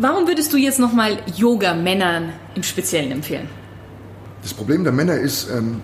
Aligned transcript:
Warum 0.00 0.26
würdest 0.26 0.50
du 0.54 0.56
jetzt 0.56 0.78
nochmal 0.78 1.18
Yoga 1.36 1.74
Männern 1.74 2.32
im 2.54 2.62
Speziellen 2.62 3.12
empfehlen? 3.12 3.46
Das 4.40 4.54
Problem 4.54 4.82
der 4.82 4.94
Männer 4.94 5.16
ist, 5.16 5.50
ähm, 5.50 5.82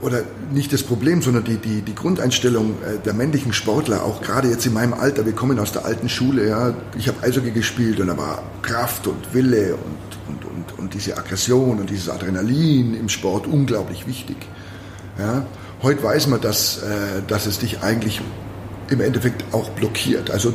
oder 0.00 0.22
nicht 0.52 0.72
das 0.72 0.84
Problem, 0.84 1.20
sondern 1.20 1.42
die, 1.42 1.56
die, 1.56 1.82
die 1.82 1.94
Grundeinstellung 1.96 2.76
äh, 2.82 3.04
der 3.04 3.12
männlichen 3.12 3.52
Sportler, 3.52 4.04
auch 4.04 4.22
gerade 4.22 4.48
jetzt 4.48 4.66
in 4.66 4.72
meinem 4.72 4.94
Alter, 4.94 5.26
wir 5.26 5.32
kommen 5.32 5.58
aus 5.58 5.72
der 5.72 5.84
alten 5.84 6.08
Schule, 6.08 6.48
ja, 6.48 6.72
ich 6.96 7.08
habe 7.08 7.20
Eishockey 7.24 7.50
gespielt 7.50 7.98
und 7.98 8.06
da 8.06 8.16
war 8.16 8.44
Kraft 8.62 9.08
und 9.08 9.34
Wille 9.34 9.74
und, 9.74 10.28
und, 10.28 10.44
und, 10.44 10.78
und 10.78 10.94
diese 10.94 11.18
Aggression 11.18 11.80
und 11.80 11.90
dieses 11.90 12.08
Adrenalin 12.08 12.94
im 12.94 13.08
Sport 13.08 13.48
unglaublich 13.48 14.06
wichtig. 14.06 14.36
Ja. 15.18 15.44
Heute 15.82 16.04
weiß 16.04 16.28
man, 16.28 16.40
dass, 16.40 16.84
äh, 16.84 17.22
dass 17.26 17.46
es 17.46 17.58
dich 17.58 17.82
eigentlich 17.82 18.20
im 18.90 19.00
Endeffekt 19.00 19.52
auch 19.52 19.70
blockiert. 19.70 20.30
Also 20.30 20.54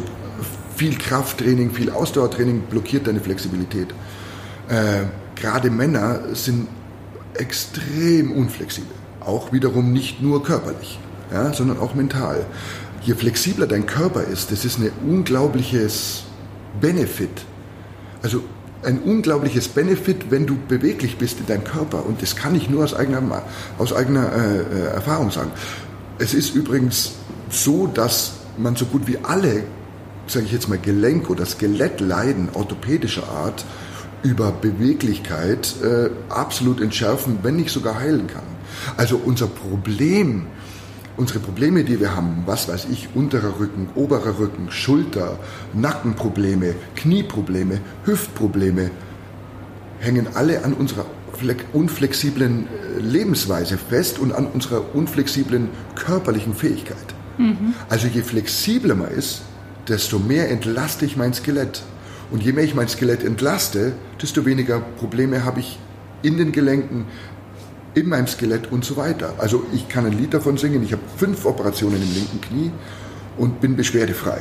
viel 0.75 0.97
Krafttraining, 0.97 1.71
viel 1.71 1.89
Ausdauertraining 1.89 2.61
blockiert 2.69 3.07
deine 3.07 3.19
Flexibilität. 3.19 3.93
Äh, 4.67 5.05
gerade 5.35 5.69
Männer 5.69 6.19
sind 6.33 6.67
extrem 7.33 8.31
unflexibel. 8.31 8.95
Auch 9.19 9.51
wiederum 9.51 9.91
nicht 9.91 10.21
nur 10.21 10.43
körperlich, 10.43 10.99
ja, 11.31 11.53
sondern 11.53 11.79
auch 11.79 11.95
mental. 11.95 12.45
Je 13.01 13.13
flexibler 13.13 13.67
dein 13.67 13.85
Körper 13.85 14.23
ist, 14.23 14.51
das 14.51 14.65
ist 14.65 14.79
ein 14.79 14.91
unglaubliches 15.07 16.23
Benefit. 16.79 17.45
Also 18.21 18.43
ein 18.83 18.99
unglaubliches 18.99 19.67
Benefit, 19.67 20.31
wenn 20.31 20.45
du 20.45 20.57
beweglich 20.67 21.17
bist 21.17 21.39
in 21.39 21.47
deinem 21.47 21.63
Körper. 21.63 22.05
Und 22.05 22.21
das 22.21 22.35
kann 22.35 22.55
ich 22.55 22.69
nur 22.69 22.83
aus 22.83 22.93
eigener, 22.93 23.43
aus 23.77 23.93
eigener 23.93 24.31
äh, 24.31 24.57
äh, 24.59 24.85
Erfahrung 24.93 25.31
sagen. 25.31 25.51
Es 26.19 26.33
ist 26.33 26.55
übrigens 26.55 27.13
so, 27.49 27.87
dass 27.87 28.33
man 28.57 28.75
so 28.75 28.85
gut 28.85 29.07
wie 29.07 29.17
alle, 29.23 29.63
sage 30.27 30.45
ich 30.45 30.51
jetzt 30.51 30.69
mal, 30.69 30.77
Gelenk- 30.77 31.29
oder 31.29 31.45
Skelettleiden 31.45 32.49
orthopädischer 32.53 33.27
Art 33.29 33.65
über 34.23 34.51
Beweglichkeit 34.51 35.75
äh, 35.83 36.09
absolut 36.29 36.81
entschärfen, 36.81 37.39
wenn 37.43 37.57
nicht 37.57 37.69
sogar 37.69 37.99
heilen 37.99 38.27
kann. 38.27 38.43
Also 38.97 39.21
unser 39.23 39.47
Problem, 39.47 40.47
unsere 41.15 41.39
Probleme, 41.39 41.83
die 41.83 41.99
wir 41.99 42.15
haben, 42.15 42.43
was 42.45 42.67
weiß 42.67 42.87
ich, 42.91 43.09
unterer 43.13 43.59
Rücken, 43.59 43.89
oberer 43.93 44.39
Rücken, 44.39 44.71
Schulter, 44.71 45.37
Nackenprobleme, 45.73 46.73
Knieprobleme, 46.95 47.79
Hüftprobleme, 48.05 48.89
hängen 49.99 50.27
alle 50.33 50.63
an 50.63 50.73
unserer 50.73 51.05
unflexiblen 51.73 52.67
äh, 52.67 52.99
Lebensweise 53.01 53.77
fest 53.77 54.19
und 54.19 54.33
an 54.33 54.47
unserer 54.47 54.95
unflexiblen 54.95 55.69
körperlichen 55.95 56.55
Fähigkeit. 56.55 56.97
Mhm. 57.37 57.73
Also 57.89 58.07
je 58.07 58.21
flexibler 58.21 58.95
man 58.95 59.11
ist, 59.11 59.41
desto 59.87 60.19
mehr 60.19 60.49
entlaste 60.49 61.05
ich 61.05 61.17
mein 61.17 61.33
Skelett. 61.33 61.83
Und 62.31 62.43
je 62.43 62.53
mehr 62.53 62.63
ich 62.63 62.75
mein 62.75 62.87
Skelett 62.87 63.23
entlaste, 63.23 63.93
desto 64.21 64.45
weniger 64.45 64.79
Probleme 64.79 65.45
habe 65.45 65.59
ich 65.59 65.79
in 66.23 66.37
den 66.37 66.51
Gelenken, 66.51 67.05
in 67.93 68.09
meinem 68.09 68.27
Skelett 68.27 68.71
und 68.71 68.83
so 68.83 68.97
weiter. 68.97 69.33
Also 69.37 69.63
ich 69.73 69.87
kann 69.87 70.05
ein 70.05 70.17
Lied 70.17 70.33
davon 70.33 70.57
singen. 70.57 70.83
Ich 70.83 70.91
habe 70.91 71.03
fünf 71.17 71.45
Operationen 71.45 72.01
im 72.01 72.13
linken 72.13 72.41
Knie 72.41 72.71
und 73.37 73.61
bin 73.61 73.75
beschwerdefrei. 73.75 74.39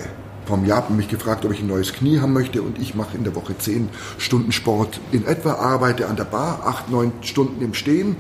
Jahr 0.67 0.85
haben 0.85 0.97
mich 0.97 1.09
gefragt, 1.09 1.45
ob 1.45 1.53
ich 1.53 1.61
ein 1.61 1.67
neues 1.67 1.93
Knie 1.95 2.21
haben 2.21 2.33
möchte 2.33 2.61
und 2.63 2.79
ich 2.79 2.95
mache 2.95 3.17
in 3.17 3.25
der 3.25 3.35
Woche 3.35 3.57
zehn 3.59 3.89
Stunden 4.19 4.53
Sport 4.53 5.01
in 5.11 5.27
etwa, 5.27 5.55
arbeite 5.55 6.07
an 6.07 6.17
der 6.17 6.25
Bar, 6.25 6.67
acht, 6.67 6.91
neun 6.91 7.13
Stunden 7.23 7.63
im 7.63 7.73
Stehen 7.73 8.17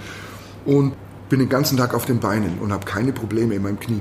und 0.64 0.94
bin 1.28 1.38
den 1.38 1.48
ganzen 1.48 1.76
Tag 1.76 1.94
auf 1.94 2.06
den 2.06 2.20
Beinen 2.20 2.58
und 2.60 2.72
habe 2.72 2.86
keine 2.86 3.12
Probleme 3.12 3.54
in 3.54 3.62
meinem 3.62 3.78
Knie. 3.78 4.00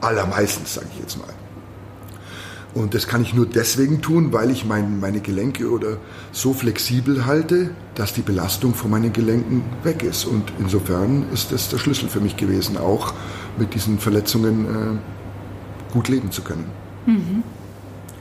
Allermeistens, 0.00 0.74
sage 0.74 0.88
ich 0.94 1.00
jetzt 1.00 1.18
mal. 1.18 1.32
Und 2.74 2.94
das 2.94 3.06
kann 3.06 3.22
ich 3.22 3.34
nur 3.34 3.44
deswegen 3.44 4.00
tun, 4.00 4.32
weil 4.32 4.50
ich 4.50 4.64
mein, 4.64 4.98
meine 4.98 5.20
Gelenke 5.20 5.70
oder 5.70 5.98
so 6.32 6.54
flexibel 6.54 7.26
halte, 7.26 7.70
dass 7.94 8.14
die 8.14 8.22
Belastung 8.22 8.74
von 8.74 8.90
meinen 8.90 9.12
Gelenken 9.12 9.62
weg 9.82 10.02
ist. 10.02 10.24
Und 10.24 10.52
insofern 10.58 11.26
ist 11.32 11.52
das 11.52 11.68
der 11.68 11.78
Schlüssel 11.78 12.08
für 12.08 12.20
mich 12.20 12.36
gewesen, 12.36 12.78
auch 12.78 13.12
mit 13.58 13.74
diesen 13.74 13.98
Verletzungen 13.98 14.64
äh, 14.64 15.92
gut 15.92 16.08
leben 16.08 16.30
zu 16.30 16.42
können. 16.42 16.64
Mhm. 17.04 17.42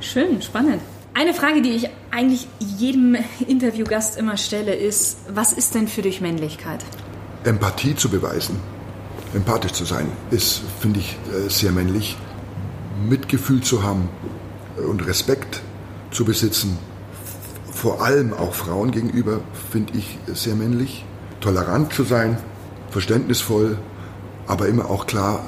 Schön, 0.02 0.42
spannend. 0.42 0.82
Eine 1.14 1.34
Frage, 1.34 1.62
die 1.62 1.72
ich 1.72 1.90
eigentlich 2.10 2.48
jedem 2.60 3.18
Interviewgast 3.48 4.18
immer 4.18 4.38
stelle, 4.38 4.74
ist, 4.74 5.18
was 5.34 5.54
ist 5.54 5.76
denn 5.76 5.88
für 5.88 6.02
dich 6.02 6.20
Männlichkeit? 6.20 6.84
Empathie 7.44 7.96
zu 7.96 8.10
beweisen, 8.10 8.58
empathisch 9.34 9.74
zu 9.74 9.86
sein, 9.86 10.08
ist, 10.30 10.62
finde 10.80 11.00
ich, 11.00 11.18
äh, 11.34 11.50
sehr 11.50 11.72
männlich. 11.72 12.18
Mitgefühl 13.10 13.62
zu 13.62 13.84
haben, 13.84 14.10
und 14.82 15.06
Respekt 15.06 15.62
zu 16.12 16.26
besitzen, 16.26 16.78
vor 17.72 18.04
allem 18.04 18.34
auch 18.34 18.54
Frauen 18.54 18.92
gegenüber, 18.92 19.40
finde 19.72 19.98
ich 19.98 20.20
sehr 20.28 20.56
männlich. 20.56 21.06
Tolerant 21.40 21.92
zu 21.94 22.04
sein, 22.04 22.38
verständnisvoll, 22.92 23.78
aber 24.46 24.68
immer 24.68 24.90
auch 24.90 25.08
klar 25.08 25.44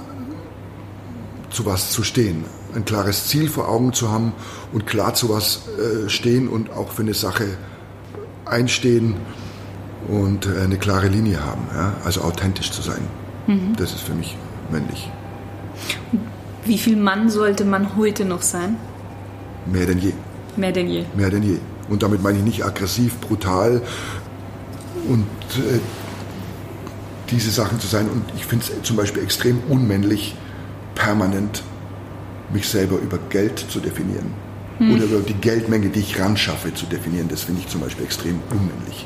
zu 1.51 1.66
was 1.66 1.91
zu 1.91 2.03
stehen. 2.03 2.45
Ein 2.73 2.85
klares 2.85 3.27
Ziel 3.27 3.49
vor 3.49 3.69
Augen 3.69 3.94
zu 3.94 4.11
haben 4.11 4.33
und 4.71 4.88
klar 4.88 5.13
zu 5.13 5.29
was 5.29 5.67
äh, 5.77 6.09
stehen 6.09 6.47
und 6.47 6.71
auch 6.71 6.91
für 6.91 7.03
eine 7.03 7.13
Sache 7.13 7.45
einstehen 8.45 9.15
und 10.07 10.47
äh, 10.47 10.61
eine 10.61 10.77
klare 10.77 11.07
Linie 11.07 11.45
haben. 11.45 11.67
Ja? 11.71 11.94
Also 12.03 12.21
authentisch 12.21 12.71
zu 12.71 12.81
sein. 12.81 13.01
Mhm. 13.45 13.75
Das 13.77 13.91
ist 13.94 14.01
für 14.01 14.15
mich 14.15 14.35
männlich. 14.71 15.11
Wie 16.65 16.77
viel 16.77 16.95
Mann 16.95 17.29
sollte 17.29 17.65
man 17.65 17.95
heute 17.95 18.25
noch 18.25 18.41
sein? 18.41 18.77
Mehr 19.66 19.85
denn 19.85 20.00
je. 20.00 20.13
Mehr 20.57 20.72
denn 20.72 20.88
je. 20.88 21.06
Mehr 21.16 21.29
denn 21.29 21.44
je. 21.44 21.57
Und 21.90 22.03
damit 22.03 22.22
meine 22.24 22.38
ich 22.38 22.44
nicht 22.44 22.66
aggressiv, 22.66 23.18
brutal 23.19 23.81
und 25.07 25.25
äh, 25.57 25.79
diese 27.29 27.51
Sachen 27.51 27.79
zu 27.79 27.88
sein. 27.88 28.07
Und 28.09 28.24
ich 28.35 28.46
finde 28.46 28.66
es 28.66 28.84
zum 28.84 28.96
Beispiel 28.96 29.24
extrem 29.24 29.59
unmännlich, 29.69 30.35
permanent 30.96 31.63
mich 32.53 32.68
selber 32.68 32.97
über 33.00 33.18
Geld 33.29 33.59
zu 33.59 33.79
definieren. 33.79 34.34
Hm. 34.78 34.94
Oder 34.94 35.03
über 35.06 35.19
die 35.19 35.34
Geldmenge, 35.34 35.90
die 35.90 36.00
ich 36.00 36.19
ran 36.19 36.38
schaffe, 36.38 36.74
zu 36.74 36.85
definieren. 36.85 37.28
Das 37.28 37.44
finde 37.44 37.62
ich 37.62 37.68
zum 37.68 37.81
Beispiel 37.81 38.06
extrem 38.06 38.40
unmännlich. 38.50 39.06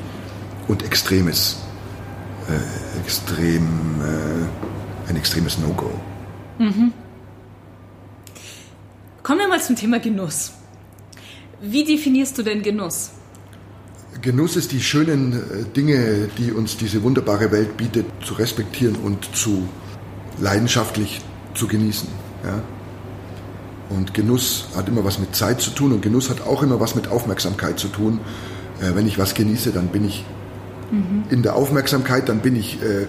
Und 0.66 0.84
extremes, 0.84 1.62
äh, 2.48 3.00
extrem, 3.00 3.62
äh, 4.02 5.10
ein 5.10 5.16
extremes 5.16 5.58
No-Go. 5.58 5.90
Mhm. 6.58 6.92
Kommen 9.28 9.40
wir 9.40 9.48
mal 9.48 9.60
zum 9.60 9.76
Thema 9.76 9.98
Genuss. 9.98 10.52
Wie 11.60 11.84
definierst 11.84 12.38
du 12.38 12.42
denn 12.42 12.62
Genuss? 12.62 13.10
Genuss 14.22 14.56
ist 14.56 14.72
die 14.72 14.80
schönen 14.80 15.34
äh, 15.34 15.64
Dinge, 15.76 16.30
die 16.38 16.50
uns 16.50 16.78
diese 16.78 17.02
wunderbare 17.02 17.52
Welt 17.52 17.76
bietet, 17.76 18.06
zu 18.24 18.32
respektieren 18.32 18.96
und 18.96 19.36
zu 19.36 19.68
leidenschaftlich 20.40 21.20
zu 21.52 21.68
genießen. 21.68 22.08
Ja? 22.42 22.62
Und 23.90 24.14
Genuss 24.14 24.68
hat 24.74 24.88
immer 24.88 25.04
was 25.04 25.18
mit 25.18 25.36
Zeit 25.36 25.60
zu 25.60 25.72
tun 25.72 25.92
und 25.92 26.00
Genuss 26.00 26.30
hat 26.30 26.40
auch 26.40 26.62
immer 26.62 26.80
was 26.80 26.94
mit 26.94 27.08
Aufmerksamkeit 27.08 27.78
zu 27.78 27.88
tun. 27.88 28.20
Äh, 28.80 28.94
wenn 28.94 29.06
ich 29.06 29.18
was 29.18 29.34
genieße, 29.34 29.72
dann 29.72 29.88
bin 29.88 30.06
ich 30.06 30.24
mhm. 30.90 31.24
in 31.28 31.42
der 31.42 31.54
Aufmerksamkeit, 31.54 32.30
dann 32.30 32.38
bin 32.38 32.56
ich 32.56 32.80
äh, 32.82 33.06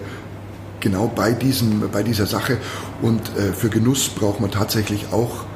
genau 0.80 1.06
bei, 1.06 1.32
diesem, 1.32 1.88
bei 1.90 2.02
dieser 2.02 2.26
Sache. 2.26 2.58
Und 3.00 3.22
äh, 3.38 3.54
für 3.54 3.70
Genuss 3.70 4.10
braucht 4.10 4.42
man 4.42 4.50
tatsächlich 4.50 5.06
auch 5.12 5.46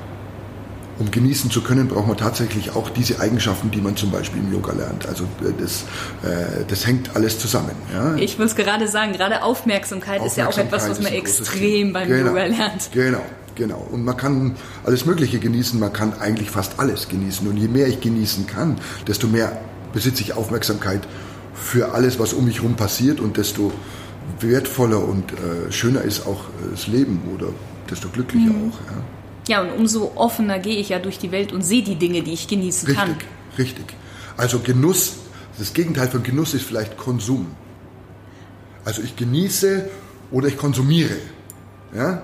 um 0.98 1.10
genießen 1.10 1.50
zu 1.50 1.62
können, 1.62 1.88
braucht 1.88 2.06
man 2.06 2.16
tatsächlich 2.16 2.74
auch 2.74 2.90
diese 2.90 3.20
Eigenschaften, 3.20 3.70
die 3.70 3.80
man 3.80 3.96
zum 3.96 4.10
Beispiel 4.10 4.40
im 4.40 4.52
Yoga 4.52 4.72
lernt. 4.72 5.06
Also 5.06 5.24
äh, 5.24 5.52
das, 5.58 5.82
äh, 6.22 6.64
das 6.68 6.86
hängt 6.86 7.16
alles 7.16 7.38
zusammen. 7.38 7.72
Ja? 7.92 8.14
Ich 8.16 8.38
muss 8.38 8.54
gerade 8.54 8.88
sagen, 8.88 9.12
gerade 9.12 9.42
Aufmerksamkeit, 9.42 10.20
Aufmerksamkeit 10.20 10.26
ist 10.26 10.36
ja 10.36 10.48
auch 10.48 10.58
etwas, 10.58 10.88
was 10.88 11.02
man 11.02 11.12
extrem 11.12 11.92
beim 11.92 12.08
genau, 12.08 12.28
Yoga 12.28 12.44
lernt. 12.44 12.90
Genau, 12.92 13.22
genau. 13.54 13.86
Und 13.90 14.04
man 14.04 14.16
kann 14.16 14.56
alles 14.84 15.04
Mögliche 15.04 15.38
genießen, 15.38 15.78
man 15.80 15.92
kann 15.92 16.14
eigentlich 16.20 16.50
fast 16.50 16.78
alles 16.78 17.08
genießen. 17.08 17.46
Und 17.48 17.56
je 17.56 17.68
mehr 17.68 17.88
ich 17.88 18.00
genießen 18.00 18.46
kann, 18.46 18.76
desto 19.06 19.26
mehr 19.26 19.60
besitze 19.92 20.22
ich 20.22 20.36
Aufmerksamkeit 20.36 21.06
für 21.54 21.92
alles, 21.92 22.18
was 22.18 22.32
um 22.32 22.44
mich 22.44 22.58
herum 22.58 22.76
passiert 22.76 23.20
und 23.20 23.36
desto 23.36 23.72
wertvoller 24.40 25.02
und 25.06 25.32
äh, 25.32 25.70
schöner 25.70 26.02
ist 26.02 26.26
auch 26.26 26.40
äh, 26.40 26.70
das 26.70 26.86
Leben 26.86 27.20
oder 27.34 27.48
desto 27.90 28.08
glücklicher 28.08 28.52
mhm. 28.52 28.70
auch. 28.70 28.78
Ja? 28.90 29.02
Ja, 29.48 29.62
und 29.62 29.72
umso 29.72 30.12
offener 30.14 30.58
gehe 30.58 30.76
ich 30.76 30.88
ja 30.88 30.98
durch 30.98 31.18
die 31.18 31.30
Welt 31.30 31.52
und 31.52 31.62
sehe 31.62 31.82
die 31.82 31.96
Dinge, 31.96 32.22
die 32.22 32.32
ich 32.32 32.48
genießen 32.48 32.88
richtig, 32.88 33.04
kann. 33.04 33.16
Richtig, 33.58 33.78
richtig. 33.78 33.96
Also 34.36 34.58
Genuss, 34.60 35.14
das 35.58 35.74
Gegenteil 35.74 36.08
von 36.08 36.22
Genuss 36.22 36.54
ist 36.54 36.64
vielleicht 36.64 36.96
Konsum. 36.96 37.54
Also 38.84 39.02
ich 39.02 39.16
genieße 39.16 39.88
oder 40.30 40.48
ich 40.48 40.56
konsumiere. 40.56 41.16
Ja? 41.94 42.22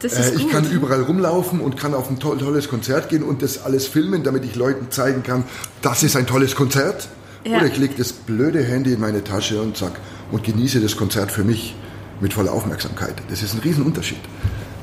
Das 0.00 0.12
ist 0.12 0.32
äh, 0.32 0.36
ich 0.36 0.48
kann 0.50 0.70
überall 0.70 1.02
rumlaufen 1.02 1.60
und 1.60 1.76
kann 1.76 1.94
auf 1.94 2.10
ein 2.10 2.18
to 2.18 2.34
tolles 2.34 2.68
Konzert 2.68 3.08
gehen 3.08 3.22
und 3.22 3.42
das 3.42 3.64
alles 3.64 3.86
filmen, 3.86 4.22
damit 4.22 4.44
ich 4.44 4.54
Leuten 4.54 4.90
zeigen 4.90 5.22
kann, 5.22 5.44
das 5.82 6.02
ist 6.02 6.16
ein 6.16 6.26
tolles 6.26 6.54
Konzert. 6.54 7.08
Ja. 7.44 7.58
Oder 7.58 7.66
ich 7.66 7.78
lege 7.78 7.94
das 7.96 8.12
blöde 8.12 8.62
Handy 8.62 8.92
in 8.92 9.00
meine 9.00 9.24
Tasche 9.24 9.62
und 9.62 9.76
sag 9.76 9.92
und 10.32 10.44
genieße 10.44 10.80
das 10.80 10.96
Konzert 10.96 11.30
für 11.30 11.44
mich 11.44 11.74
mit 12.20 12.34
voller 12.34 12.52
Aufmerksamkeit. 12.52 13.14
Das 13.30 13.42
ist 13.42 13.54
ein 13.54 13.60
Riesenunterschied 13.60 14.20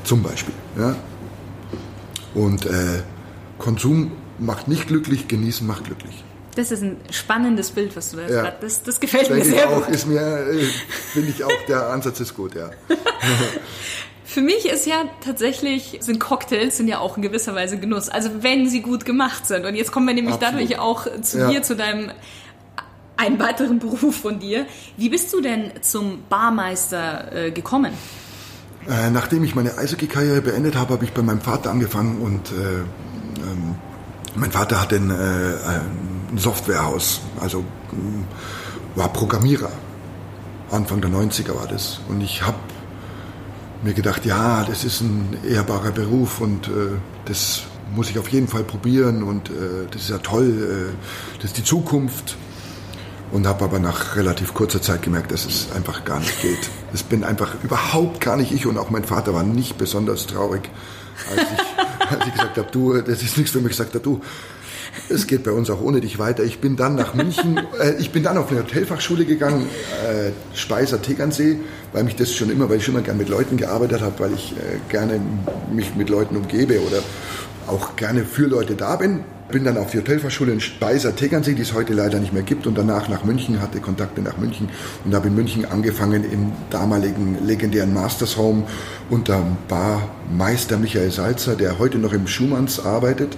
zum 0.04 0.24
Beispiel. 0.24 0.54
Ja? 0.78 0.96
Und 2.34 2.66
äh, 2.66 3.02
Konsum 3.60 4.12
macht 4.40 4.68
nicht 4.68 4.88
glücklich, 4.88 5.28
genießen 5.28 5.66
macht 5.68 5.86
glücklich. 5.86 6.24
Das 6.56 6.72
ist 6.72 6.84
ein 6.84 6.98
spannendes 7.10 7.72
Bild, 7.72 7.96
was 7.96 8.12
du 8.12 8.18
da 8.18 8.28
Ja. 8.28 8.44
hast. 8.44 8.54
Das, 8.62 8.84
das 8.84 9.00
gefällt 9.00 9.30
mir 9.30 9.36
Denke 9.38 9.50
ich 9.50 9.56
sehr 9.56 9.70
auch, 9.70 9.86
gut. 9.86 9.96
ist 9.96 10.08
mir, 10.08 10.20
äh, 10.22 10.64
finde 11.14 11.30
ich 11.30 11.44
auch, 11.44 11.52
der 11.68 11.90
Ansatz 11.90 12.20
ist 12.20 12.36
gut, 12.36 12.56
ja. 12.56 12.70
Für 14.26 14.42
mich 14.42 14.66
ist 14.68 14.88
ja 14.88 15.04
tatsächlich, 15.24 15.98
sind 16.02 16.20
Cocktails 16.20 16.78
sind 16.78 16.88
ja 16.88 17.00
auch 17.00 17.18
in 17.18 17.24
gewisser 17.24 17.54
Weise 17.54 17.78
Genuss. 17.78 18.10
Also 18.10 18.30
wenn 18.42 18.68
sie 18.68 18.82
gut 18.82 19.06
gemacht 19.06 19.46
sind. 19.46 19.66
Und 19.66 19.76
jetzt 19.76 19.92
kommen 19.92 20.08
wir 20.08 20.14
nämlich 20.16 20.34
Absolut. 20.36 20.56
dadurch 20.62 20.80
auch 20.80 21.08
zu 21.22 21.38
Ja. 21.40 21.50
dir, 21.52 21.62
zu 21.62 21.76
deinem 21.76 22.12
einen 23.16 23.38
weiteren 23.40 23.78
Beruf 23.80 24.16
von 24.22 24.40
dir. 24.40 24.66
Wie 24.98 25.10
bist 25.10 25.32
du 25.34 25.40
denn 25.42 25.72
zum 25.82 26.24
Barmeister 26.30 27.32
äh, 27.32 27.52
gekommen? 27.52 27.94
Äh, 28.90 29.10
nachdem 29.12 29.44
ich 29.44 29.56
meine 29.56 29.78
Eishockey-Karriere 29.78 30.42
beendet 30.42 30.76
habe, 30.76 30.94
habe 30.94 31.06
ich 31.06 31.14
bei 31.14 31.22
meinem 31.22 31.42
Vater 31.42 31.72
angefangen 31.72 32.20
und 32.22 32.52
äh, 32.52 32.80
ähm, 33.42 33.76
mein 34.36 34.52
Vater 34.52 34.82
hatte 34.82 34.98
ein, 34.98 35.10
äh, 35.10 35.14
ein 35.14 36.38
Softwarehaus, 36.38 37.22
also 37.40 37.64
ähm, 37.94 38.26
war 38.96 39.10
Programmierer. 39.10 39.72
Anfang 40.72 41.02
der 41.02 41.12
90er 41.12 41.56
war 41.56 41.68
das. 41.68 42.02
Und 42.10 42.22
ich 42.22 42.42
habe 42.42 42.58
mir 43.84 43.94
gedacht, 43.94 44.26
ja, 44.26 44.64
das 44.64 44.84
ist 44.84 45.02
ein 45.02 45.38
ehrbarer 45.48 45.92
Beruf 45.92 46.42
und 46.42 46.68
äh, 46.68 46.98
das 47.26 47.64
muss 47.96 48.10
ich 48.10 48.18
auf 48.18 48.30
jeden 48.30 48.48
Fall 48.48 48.64
probieren 48.64 49.24
und 49.24 49.50
äh, 49.50 49.86
das 49.92 50.04
ist 50.04 50.10
ja 50.10 50.18
toll, 50.18 50.94
das 51.38 51.46
ist 51.52 51.58
die 51.58 51.64
Zukunft. 51.64 52.38
Und 53.32 53.48
habe 53.48 53.64
aber 53.66 53.80
nach 53.80 54.16
relativ 54.16 54.54
kurzer 54.54 54.82
Zeit 54.82 55.02
gemerkt, 55.02 55.32
dass 55.32 55.46
es 55.46 55.72
einfach 55.76 56.06
gar 56.06 56.20
nicht 56.20 56.42
geht. 56.42 56.70
Das 56.92 57.02
bin 57.02 57.24
einfach 57.24 57.56
überhaupt 57.64 58.22
gar 58.22 58.38
nicht 58.38 58.52
ich 58.52 58.68
und 58.68 58.78
auch 58.78 58.92
mein 58.92 59.04
Vater 59.04 59.34
war 59.34 59.44
nicht 59.44 59.78
besonders 59.78 60.28
traurig, 60.28 60.70
als 61.32 61.42
ich, 61.42 62.10
als 62.12 62.28
ich 62.28 62.34
gesagt 62.34 62.58
habe, 62.58 62.68
du, 62.72 63.02
das 63.02 63.24
ist 63.24 63.38
nichts 63.38 63.52
für 63.52 63.60
mich. 63.60 63.72
Ich 63.72 63.78
sagte, 63.78 64.00
du, 64.00 64.22
es 65.10 65.28
geht 65.28 65.44
bei 65.44 65.52
uns 65.52 65.70
auch 65.70 65.82
ohne 65.82 66.02
dich 66.02 66.20
weiter. 66.20 66.44
Ich 66.44 66.60
bin 66.60 66.76
dann 66.76 66.96
nach 66.96 67.14
München, 67.14 67.58
äh, 67.80 67.96
ich 68.00 68.12
bin 68.12 68.24
dann 68.24 68.38
auf 68.38 68.52
eine 68.52 68.62
Hotelfachschule 68.62 69.26
gegangen, 69.26 69.68
äh, 70.08 70.32
Speiser 70.56 71.02
Tegernsee, 71.02 71.60
weil 71.92 72.04
mich 72.04 72.16
das 72.16 72.34
schon 72.34 72.50
immer, 72.50 72.70
weil 72.70 72.78
ich 72.78 72.86
schon 72.86 72.96
immer 72.96 73.04
gern 73.04 73.18
mit 73.18 73.30
Leuten 73.30 73.58
gearbeitet 73.58 74.02
habe, 74.02 74.20
weil 74.20 74.34
ich 74.34 74.54
äh, 74.54 74.80
gerne 74.90 75.20
mich 75.72 75.96
mit 75.96 76.10
Leuten 76.10 76.36
umgebe 76.36 76.82
oder 76.82 77.00
auch 77.68 77.96
gerne 77.96 78.26
für 78.26 78.48
Leute 78.48 78.76
da 78.76 78.96
bin. 78.96 79.24
Bin 79.54 79.66
dann 79.66 79.78
auf 79.78 79.92
die 79.92 80.00
Hotelfachschule 80.00 80.52
in 80.52 80.60
Speiser 80.60 81.16
Tegernsee, 81.16 81.54
die 81.54 81.62
es 81.62 81.76
heute 81.76 81.94
leider 81.94 82.20
nicht 82.20 82.34
mehr 82.34 82.42
gibt, 82.42 82.66
und 82.66 82.76
danach 82.76 83.08
nach 83.08 83.24
München, 83.24 83.62
hatte 83.62 83.80
Kontakte 83.82 84.20
nach 84.20 84.36
München 84.38 84.68
und 85.06 85.14
habe 85.14 85.28
in 85.28 85.36
München 85.36 85.66
angefangen 85.66 86.24
im 86.24 86.54
damaligen 86.72 87.38
legendären 87.46 87.94
Masters 87.94 88.36
Home 88.36 88.64
unter 89.12 89.46
Barmeister 89.68 90.80
Michael 90.80 91.12
Salzer, 91.12 91.56
der 91.56 91.78
heute 91.78 92.00
noch 92.00 92.14
im 92.14 92.26
Schumanns 92.26 92.84
arbeitet 92.84 93.38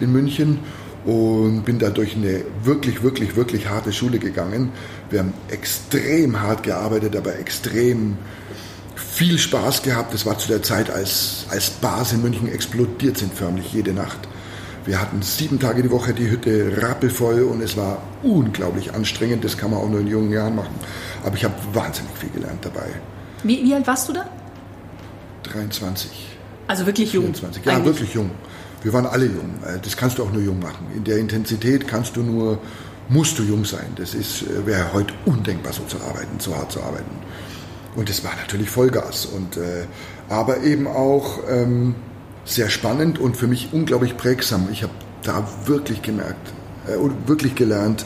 in 0.00 0.10
München 0.10 0.58
und 1.04 1.62
bin 1.62 1.78
da 1.78 1.90
durch 1.90 2.16
eine 2.16 2.40
wirklich, 2.64 3.04
wirklich, 3.04 3.36
wirklich 3.36 3.68
harte 3.68 3.92
Schule 3.92 4.18
gegangen. 4.18 4.72
Wir 5.10 5.20
haben 5.20 5.32
extrem 5.48 6.40
hart 6.40 6.64
gearbeitet, 6.64 7.14
aber 7.14 7.38
extrem 7.38 8.18
viel 8.96 9.38
Spaß 9.38 9.84
gehabt. 9.84 10.12
Das 10.12 10.26
war 10.26 10.36
zu 10.38 10.48
der 10.48 10.64
Zeit, 10.64 10.90
als, 10.90 11.46
als 11.50 11.70
Bars 11.70 12.12
in 12.12 12.20
München 12.20 12.48
explodiert 12.48 13.16
sind 13.16 13.32
förmlich 13.32 13.72
jede 13.72 13.92
Nacht. 13.92 14.18
Wir 14.84 15.00
hatten 15.00 15.22
sieben 15.22 15.60
Tage 15.60 15.82
die 15.82 15.90
Woche 15.90 16.12
die 16.12 16.28
Hütte 16.28 16.82
rappelvoll 16.82 17.42
und 17.42 17.62
es 17.62 17.76
war 17.76 18.02
unglaublich 18.22 18.92
anstrengend. 18.92 19.44
Das 19.44 19.56
kann 19.56 19.70
man 19.70 19.80
auch 19.80 19.88
nur 19.88 20.00
in 20.00 20.08
jungen 20.08 20.32
Jahren 20.32 20.56
machen. 20.56 20.74
Aber 21.24 21.36
ich 21.36 21.44
habe 21.44 21.54
wahnsinnig 21.72 22.12
viel 22.18 22.30
gelernt 22.30 22.64
dabei. 22.64 22.86
Wie, 23.44 23.62
wie 23.62 23.74
alt 23.74 23.86
warst 23.86 24.08
du 24.08 24.12
da? 24.12 24.24
23. 25.44 26.10
Also 26.66 26.86
wirklich 26.86 27.12
jung. 27.12 27.24
24. 27.24 27.64
Ja, 27.64 27.72
eigentlich. 27.76 27.86
wirklich 27.86 28.14
jung. 28.14 28.30
Wir 28.82 28.92
waren 28.92 29.06
alle 29.06 29.26
jung. 29.26 29.54
Äh, 29.64 29.78
Das 29.82 29.96
kannst 29.96 30.18
du 30.18 30.24
auch 30.24 30.32
nur 30.32 30.42
jung 30.42 30.58
machen. 30.58 30.86
In 30.96 31.04
der 31.04 31.18
Intensität 31.18 31.86
kannst 31.86 32.16
du 32.16 32.22
nur, 32.22 32.58
musst 33.08 33.38
du 33.38 33.44
jung 33.44 33.64
sein. 33.64 33.86
Das 33.96 34.14
ist, 34.14 34.42
äh, 34.42 34.66
wäre 34.66 34.92
heute 34.92 35.14
undenkbar, 35.26 35.72
so 35.72 35.84
zu 35.84 35.98
arbeiten, 35.98 36.38
so 36.40 36.56
hart 36.56 36.72
zu 36.72 36.82
arbeiten. 36.82 37.10
Und 37.94 38.10
es 38.10 38.24
war 38.24 38.32
natürlich 38.36 38.70
Vollgas. 38.70 39.26
Und, 39.26 39.56
äh, 39.56 39.84
aber 40.28 40.62
eben 40.62 40.88
auch 40.88 41.38
ähm, 41.48 41.94
sehr 42.44 42.70
spannend 42.70 43.18
und 43.18 43.36
für 43.36 43.46
mich 43.46 43.68
unglaublich 43.72 44.16
prägsam. 44.16 44.68
Ich 44.72 44.82
habe 44.82 44.92
da 45.22 45.46
wirklich 45.66 46.02
gemerkt 46.02 46.52
äh, 46.88 46.96
und 46.96 47.28
wirklich 47.28 47.54
gelernt, 47.54 48.04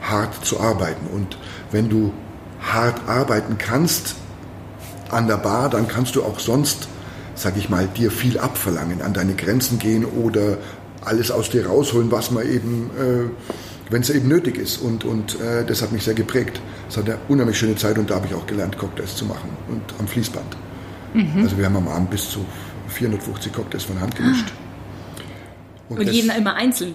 hart 0.00 0.44
zu 0.44 0.60
arbeiten. 0.60 1.06
Und 1.12 1.38
wenn 1.72 1.88
du 1.88 2.12
hart 2.60 3.08
arbeiten 3.08 3.58
kannst 3.58 4.16
an 5.10 5.26
der 5.26 5.36
Bar, 5.36 5.70
dann 5.70 5.88
kannst 5.88 6.16
du 6.16 6.22
auch 6.22 6.38
sonst, 6.38 6.88
sag 7.34 7.56
ich 7.56 7.68
mal, 7.68 7.86
dir 7.86 8.10
viel 8.10 8.38
abverlangen, 8.38 9.02
an 9.02 9.12
deine 9.12 9.34
Grenzen 9.34 9.78
gehen 9.78 10.04
oder 10.04 10.58
alles 11.04 11.30
aus 11.30 11.50
dir 11.50 11.66
rausholen, 11.66 12.10
was 12.10 12.30
man 12.30 12.48
eben, 12.48 12.90
äh, 12.98 13.92
wenn 13.92 14.02
es 14.02 14.10
eben 14.10 14.28
nötig 14.28 14.58
ist. 14.58 14.78
Und, 14.78 15.04
und 15.04 15.40
äh, 15.40 15.64
das 15.64 15.82
hat 15.82 15.92
mich 15.92 16.04
sehr 16.04 16.14
geprägt. 16.14 16.60
Es 16.88 16.96
hat 16.96 17.06
eine 17.06 17.18
unheimlich 17.28 17.58
schöne 17.58 17.76
Zeit 17.76 17.98
und 17.98 18.10
da 18.10 18.16
habe 18.16 18.26
ich 18.26 18.34
auch 18.34 18.46
gelernt, 18.46 18.78
Cocktails 18.78 19.16
zu 19.16 19.24
machen 19.24 19.50
und 19.68 19.82
am 19.98 20.06
Fließband. 20.06 20.56
Also 21.42 21.56
wir 21.56 21.64
haben 21.64 21.76
am 21.76 21.88
Abend 21.88 22.10
bis 22.10 22.28
zu 22.28 22.44
450 22.88 23.52
Cocktails 23.52 23.84
von 23.84 24.00
Hand 24.00 24.16
gemischt. 24.16 24.52
Und 25.88 26.04
das- 26.04 26.14
jeden 26.14 26.30
immer 26.30 26.54
einzeln. 26.54 26.94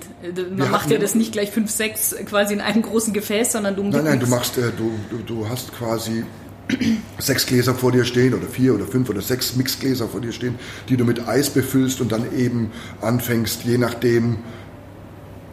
Man 0.55 0.69
macht 0.69 0.91
ja 0.91 0.97
das 0.97 1.15
nicht 1.15 1.31
gleich 1.31 1.51
fünf, 1.51 1.71
sechs 1.71 2.13
quasi 2.25 2.53
in 2.53 2.61
einem 2.61 2.81
großen 2.81 3.13
Gefäß, 3.13 3.53
sondern 3.53 3.75
du 3.75 3.83
Nein, 3.83 4.03
nein, 4.03 4.19
du 4.19 4.27
machst, 4.27 4.57
äh, 4.57 4.71
du, 4.77 4.91
du, 5.09 5.17
du 5.25 5.47
hast 5.49 5.71
quasi 5.73 6.25
sechs 7.17 7.45
Gläser 7.45 7.73
vor 7.73 7.91
dir 7.91 8.03
stehen 8.03 8.33
oder 8.33 8.47
vier 8.47 8.73
oder 8.75 8.85
fünf 8.85 9.09
oder 9.09 9.21
sechs 9.21 9.55
Mixgläser 9.55 10.07
vor 10.07 10.21
dir 10.21 10.31
stehen, 10.33 10.55
die 10.89 10.97
du 10.97 11.05
mit 11.05 11.27
Eis 11.27 11.49
befüllst 11.49 12.01
und 12.01 12.11
dann 12.11 12.37
eben 12.37 12.71
anfängst, 13.01 13.63
je 13.63 13.77
nachdem 13.77 14.37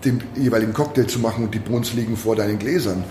den 0.04 0.22
jeweiligen 0.36 0.72
Cocktail 0.72 1.06
zu 1.06 1.18
machen 1.18 1.44
und 1.44 1.54
die 1.54 1.58
Bohnen 1.58 1.84
liegen 1.94 2.16
vor 2.16 2.36
deinen 2.36 2.58
Gläsern. 2.58 3.04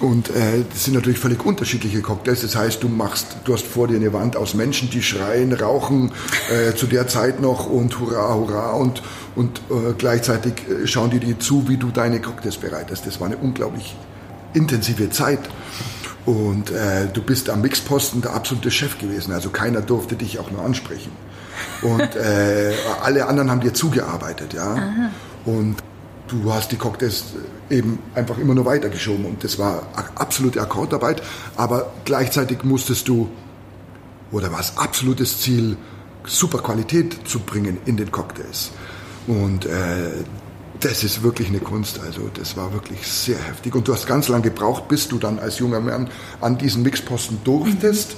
Und 0.00 0.30
äh, 0.30 0.64
das 0.70 0.84
sind 0.84 0.94
natürlich 0.94 1.18
völlig 1.18 1.44
unterschiedliche 1.44 2.00
Cocktails. 2.02 2.42
Das 2.42 2.56
heißt, 2.56 2.82
du 2.82 2.88
machst, 2.88 3.36
du 3.44 3.54
hast 3.54 3.66
vor 3.66 3.86
dir 3.86 3.96
eine 3.96 4.12
Wand 4.12 4.36
aus 4.36 4.54
Menschen, 4.54 4.90
die 4.90 5.02
schreien, 5.02 5.52
rauchen 5.52 6.10
äh, 6.50 6.74
zu 6.74 6.86
der 6.86 7.06
Zeit 7.06 7.40
noch 7.40 7.70
und 7.70 7.98
hurra, 8.00 8.34
hurra 8.34 8.72
und, 8.72 9.02
und 9.36 9.58
äh, 9.70 9.94
gleichzeitig 9.96 10.54
äh, 10.68 10.86
schauen 10.86 11.10
die 11.10 11.20
dir 11.20 11.38
zu, 11.38 11.68
wie 11.68 11.76
du 11.76 11.90
deine 11.90 12.20
Cocktails 12.20 12.56
bereitest. 12.56 13.06
Das 13.06 13.20
war 13.20 13.28
eine 13.28 13.36
unglaublich 13.36 13.94
intensive 14.52 15.10
Zeit. 15.10 15.40
Und 16.26 16.70
äh, 16.70 17.06
du 17.12 17.22
bist 17.22 17.50
am 17.50 17.60
Mixposten 17.60 18.22
der 18.22 18.34
absolute 18.34 18.70
Chef 18.70 18.98
gewesen. 18.98 19.32
Also 19.32 19.50
keiner 19.50 19.80
durfte 19.82 20.16
dich 20.16 20.38
auch 20.38 20.50
nur 20.50 20.62
ansprechen. 20.62 21.12
Und 21.82 22.16
äh, 22.16 22.72
alle 23.02 23.26
anderen 23.26 23.50
haben 23.50 23.60
dir 23.60 23.74
zugearbeitet, 23.74 24.54
ja. 24.54 24.74
Und 25.44 25.76
du 26.28 26.52
hast 26.52 26.72
die 26.72 26.76
Cocktails 26.76 27.24
eben 27.70 27.98
einfach 28.14 28.38
immer 28.38 28.54
nur 28.54 28.64
weitergeschoben. 28.64 29.24
Und 29.24 29.44
das 29.44 29.58
war 29.58 29.86
absolute 30.14 30.60
Akkordarbeit. 30.60 31.22
Aber 31.56 31.92
gleichzeitig 32.04 32.64
musstest 32.64 33.08
du, 33.08 33.28
oder 34.32 34.52
war 34.52 34.60
es 34.60 34.76
absolutes 34.76 35.40
Ziel, 35.40 35.76
super 36.24 36.58
Qualität 36.58 37.28
zu 37.28 37.40
bringen 37.40 37.78
in 37.84 37.96
den 37.96 38.10
Cocktails. 38.10 38.70
Und 39.26 39.66
äh, 39.66 40.10
das 40.80 41.04
ist 41.04 41.22
wirklich 41.22 41.48
eine 41.48 41.60
Kunst. 41.60 42.00
Also 42.00 42.30
das 42.32 42.56
war 42.56 42.72
wirklich 42.72 43.06
sehr 43.06 43.38
heftig. 43.38 43.74
Und 43.74 43.88
du 43.88 43.94
hast 43.94 44.06
ganz 44.06 44.28
lange 44.28 44.44
gebraucht, 44.44 44.88
bis 44.88 45.08
du 45.08 45.18
dann 45.18 45.38
als 45.38 45.58
junger 45.58 45.80
Mann 45.80 46.08
an 46.40 46.58
diesen 46.58 46.82
Mixposten 46.82 47.38
durftest. 47.44 48.16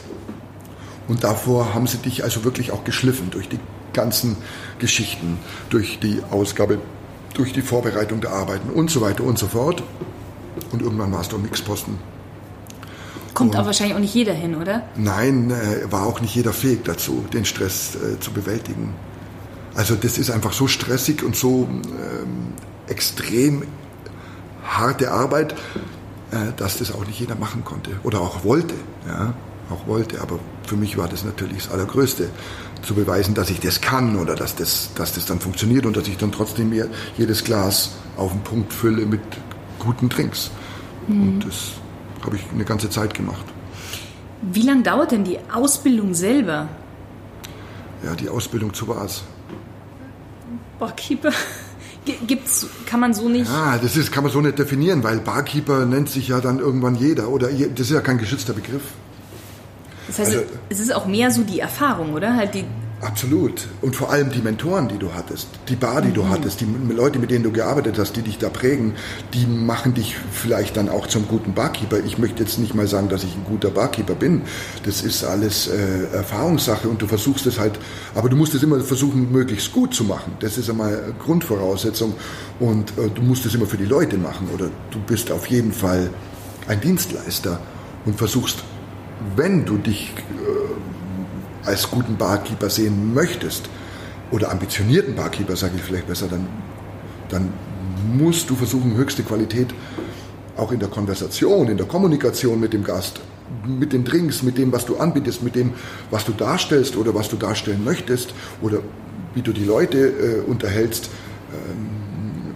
Und 1.08 1.22
davor 1.22 1.74
haben 1.74 1.86
sie 1.86 1.98
dich 1.98 2.24
also 2.24 2.44
wirklich 2.44 2.72
auch 2.72 2.82
geschliffen 2.82 3.30
durch 3.30 3.48
die 3.48 3.60
ganzen 3.92 4.36
Geschichten, 4.78 5.38
durch 5.70 6.00
die 6.00 6.20
Ausgabe, 6.30 6.78
durch 7.36 7.52
die 7.52 7.62
Vorbereitung 7.62 8.20
der 8.20 8.32
Arbeiten 8.32 8.70
und 8.70 8.90
so 8.90 9.00
weiter 9.00 9.24
und 9.24 9.38
so 9.38 9.46
fort. 9.46 9.82
Und 10.72 10.82
irgendwann 10.82 11.12
warst 11.12 11.32
du 11.32 11.36
am 11.36 11.42
Mixposten. 11.42 11.98
Kommt 13.34 13.54
aber 13.54 13.66
wahrscheinlich 13.66 13.94
auch 13.94 14.00
nicht 14.00 14.14
jeder 14.14 14.32
hin, 14.32 14.54
oder? 14.54 14.84
Nein, 14.96 15.50
äh, 15.50 15.92
war 15.92 16.06
auch 16.06 16.22
nicht 16.22 16.34
jeder 16.34 16.54
fähig 16.54 16.84
dazu, 16.84 17.24
den 17.32 17.44
Stress 17.44 17.94
äh, 17.94 18.18
zu 18.18 18.32
bewältigen. 18.32 18.94
Also 19.74 19.94
das 19.94 20.16
ist 20.16 20.30
einfach 20.30 20.54
so 20.54 20.66
stressig 20.66 21.22
und 21.22 21.36
so 21.36 21.68
ähm, 21.70 22.54
extrem 22.86 23.64
harte 24.64 25.10
Arbeit, 25.10 25.52
äh, 26.30 26.52
dass 26.56 26.78
das 26.78 26.92
auch 26.92 27.06
nicht 27.06 27.20
jeder 27.20 27.34
machen 27.34 27.62
konnte 27.62 27.90
oder 28.04 28.22
auch 28.22 28.42
wollte. 28.42 28.74
Ja, 29.06 29.34
auch 29.68 29.86
wollte. 29.86 30.22
Aber 30.22 30.38
für 30.64 30.76
mich 30.76 30.96
war 30.96 31.08
das 31.08 31.24
natürlich 31.24 31.64
das 31.64 31.72
Allergrößte, 31.72 32.30
zu 32.82 32.94
beweisen, 32.94 33.34
dass 33.34 33.50
ich 33.50 33.60
das 33.60 33.80
kann 33.80 34.16
oder 34.16 34.34
dass 34.34 34.54
das, 34.56 34.90
dass 34.94 35.14
das 35.14 35.26
dann 35.26 35.40
funktioniert 35.40 35.86
und 35.86 35.96
dass 35.96 36.06
ich 36.08 36.16
dann 36.16 36.32
trotzdem 36.32 36.70
mir 36.70 36.88
jedes 37.16 37.44
Glas 37.44 37.92
auf 38.16 38.32
den 38.32 38.42
Punkt 38.42 38.72
fülle 38.72 39.06
mit 39.06 39.20
guten 39.78 40.08
Drinks. 40.08 40.50
Und 41.08 41.40
das 41.40 41.72
habe 42.24 42.36
ich 42.36 42.42
eine 42.52 42.64
ganze 42.64 42.90
Zeit 42.90 43.14
gemacht. 43.14 43.44
Wie 44.42 44.62
lange 44.62 44.82
dauert 44.82 45.12
denn 45.12 45.24
die 45.24 45.38
Ausbildung 45.52 46.14
selber? 46.14 46.68
Ja, 48.04 48.14
die 48.14 48.28
Ausbildung 48.28 48.74
zu 48.74 48.88
was? 48.88 49.22
Barkeeper? 50.78 51.32
Gibt's, 52.26 52.66
kann 52.86 53.00
man 53.00 53.14
so 53.14 53.28
nicht. 53.28 53.50
Ah, 53.50 53.78
das 53.82 53.96
ist, 53.96 54.12
kann 54.12 54.22
man 54.22 54.32
so 54.32 54.40
nicht 54.40 54.58
definieren, 54.58 55.02
weil 55.02 55.18
Barkeeper 55.18 55.86
nennt 55.86 56.08
sich 56.08 56.28
ja 56.28 56.40
dann 56.40 56.60
irgendwann 56.60 56.94
jeder. 56.94 57.28
Oder 57.30 57.48
das 57.48 57.80
ist 57.80 57.90
ja 57.90 58.00
kein 58.00 58.18
geschützter 58.18 58.52
Begriff. 58.52 58.82
Das 60.06 60.18
heißt, 60.18 60.36
also- 60.36 60.44
es 60.68 60.80
ist 60.80 60.94
auch 60.94 61.06
mehr 61.06 61.30
so 61.30 61.42
die 61.42 61.60
Erfahrung, 61.60 62.14
oder? 62.14 62.36
Halt 62.36 62.54
die, 62.54 62.64
Absolut. 63.02 63.68
Und 63.82 63.94
vor 63.94 64.10
allem 64.10 64.30
die 64.30 64.40
Mentoren, 64.40 64.88
die 64.88 64.96
du 64.96 65.12
hattest, 65.12 65.48
die 65.68 65.76
Bar, 65.76 66.00
die 66.00 66.08
mhm. 66.08 66.14
du 66.14 66.28
hattest, 66.30 66.62
die 66.62 66.66
Leute, 66.94 67.18
mit 67.18 67.30
denen 67.30 67.44
du 67.44 67.52
gearbeitet 67.52 67.98
hast, 67.98 68.16
die 68.16 68.22
dich 68.22 68.38
da 68.38 68.48
prägen, 68.48 68.94
die 69.34 69.46
machen 69.46 69.92
dich 69.92 70.16
vielleicht 70.32 70.78
dann 70.78 70.88
auch 70.88 71.06
zum 71.06 71.28
guten 71.28 71.52
Barkeeper. 71.52 71.98
Ich 71.98 72.16
möchte 72.16 72.42
jetzt 72.42 72.58
nicht 72.58 72.74
mal 72.74 72.86
sagen, 72.86 73.10
dass 73.10 73.22
ich 73.22 73.34
ein 73.34 73.44
guter 73.44 73.70
Barkeeper 73.70 74.14
bin. 74.14 74.42
Das 74.84 75.02
ist 75.02 75.24
alles 75.24 75.68
äh, 75.68 76.16
Erfahrungssache 76.16 76.88
und 76.88 77.02
du 77.02 77.06
versuchst 77.06 77.46
es 77.46 77.58
halt, 77.58 77.78
aber 78.14 78.30
du 78.30 78.36
musst 78.36 78.54
es 78.54 78.62
immer 78.62 78.80
versuchen, 78.80 79.30
möglichst 79.30 79.72
gut 79.72 79.92
zu 79.92 80.04
machen. 80.04 80.32
Das 80.40 80.56
ist 80.56 80.70
einmal 80.70 81.14
Grundvoraussetzung 81.22 82.14
und 82.60 82.96
äh, 82.96 83.10
du 83.14 83.20
musst 83.20 83.44
es 83.44 83.54
immer 83.54 83.66
für 83.66 83.76
die 83.76 83.84
Leute 83.84 84.16
machen 84.16 84.48
oder 84.54 84.70
du 84.90 84.98
bist 85.06 85.30
auf 85.30 85.46
jeden 85.48 85.72
Fall 85.72 86.08
ein 86.66 86.80
Dienstleister 86.80 87.60
und 88.06 88.16
versuchst, 88.16 88.64
wenn 89.34 89.64
du 89.64 89.76
dich 89.78 90.12
äh, 90.14 91.68
als 91.68 91.90
guten 91.90 92.16
Barkeeper 92.16 92.70
sehen 92.70 93.14
möchtest, 93.14 93.68
oder 94.30 94.50
ambitionierten 94.50 95.14
Barkeeper, 95.14 95.56
sage 95.56 95.74
ich 95.76 95.82
vielleicht 95.82 96.06
besser, 96.06 96.26
dann, 96.28 96.46
dann 97.28 97.52
musst 98.12 98.50
du 98.50 98.54
versuchen, 98.54 98.96
höchste 98.96 99.22
Qualität 99.22 99.68
auch 100.56 100.72
in 100.72 100.80
der 100.80 100.88
Konversation, 100.88 101.68
in 101.68 101.76
der 101.76 101.86
Kommunikation 101.86 102.58
mit 102.58 102.72
dem 102.72 102.82
Gast, 102.82 103.20
mit 103.66 103.92
den 103.92 104.04
Drinks, 104.04 104.42
mit 104.42 104.58
dem, 104.58 104.72
was 104.72 104.86
du 104.86 104.96
anbietest, 104.96 105.42
mit 105.42 105.54
dem, 105.54 105.74
was 106.10 106.24
du 106.24 106.32
darstellst 106.32 106.96
oder 106.96 107.14
was 107.14 107.28
du 107.28 107.36
darstellen 107.36 107.84
möchtest 107.84 108.34
oder 108.62 108.80
wie 109.34 109.42
du 109.42 109.52
die 109.52 109.64
Leute 109.64 109.98
äh, 109.98 110.40
unterhältst. 110.40 111.10
Ähm, 111.52 112.54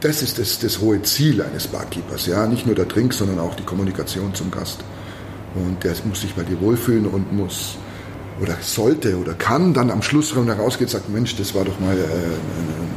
das 0.00 0.22
ist 0.22 0.38
das, 0.38 0.58
das 0.60 0.80
hohe 0.80 1.02
Ziel 1.02 1.42
eines 1.42 1.66
Barkeepers. 1.66 2.26
Ja? 2.26 2.46
Nicht 2.46 2.66
nur 2.66 2.74
der 2.74 2.86
Drink, 2.86 3.12
sondern 3.12 3.38
auch 3.38 3.54
die 3.54 3.64
Kommunikation 3.64 4.32
zum 4.34 4.50
Gast. 4.50 4.78
Und 5.54 5.82
der 5.82 5.94
muss 6.04 6.20
sich 6.20 6.34
bei 6.34 6.42
dir 6.42 6.60
wohlfühlen 6.60 7.06
und 7.06 7.32
muss 7.32 7.76
oder 8.40 8.56
sollte 8.60 9.18
oder 9.18 9.34
kann 9.34 9.74
dann 9.74 9.90
am 9.90 10.02
Schluss 10.02 10.34
herausgehen 10.34 10.86
und 10.86 10.90
sagt, 10.90 11.08
Mensch, 11.10 11.36
das 11.36 11.54
war 11.54 11.64
doch 11.64 11.78
mal 11.78 11.96
äh, 11.96 12.02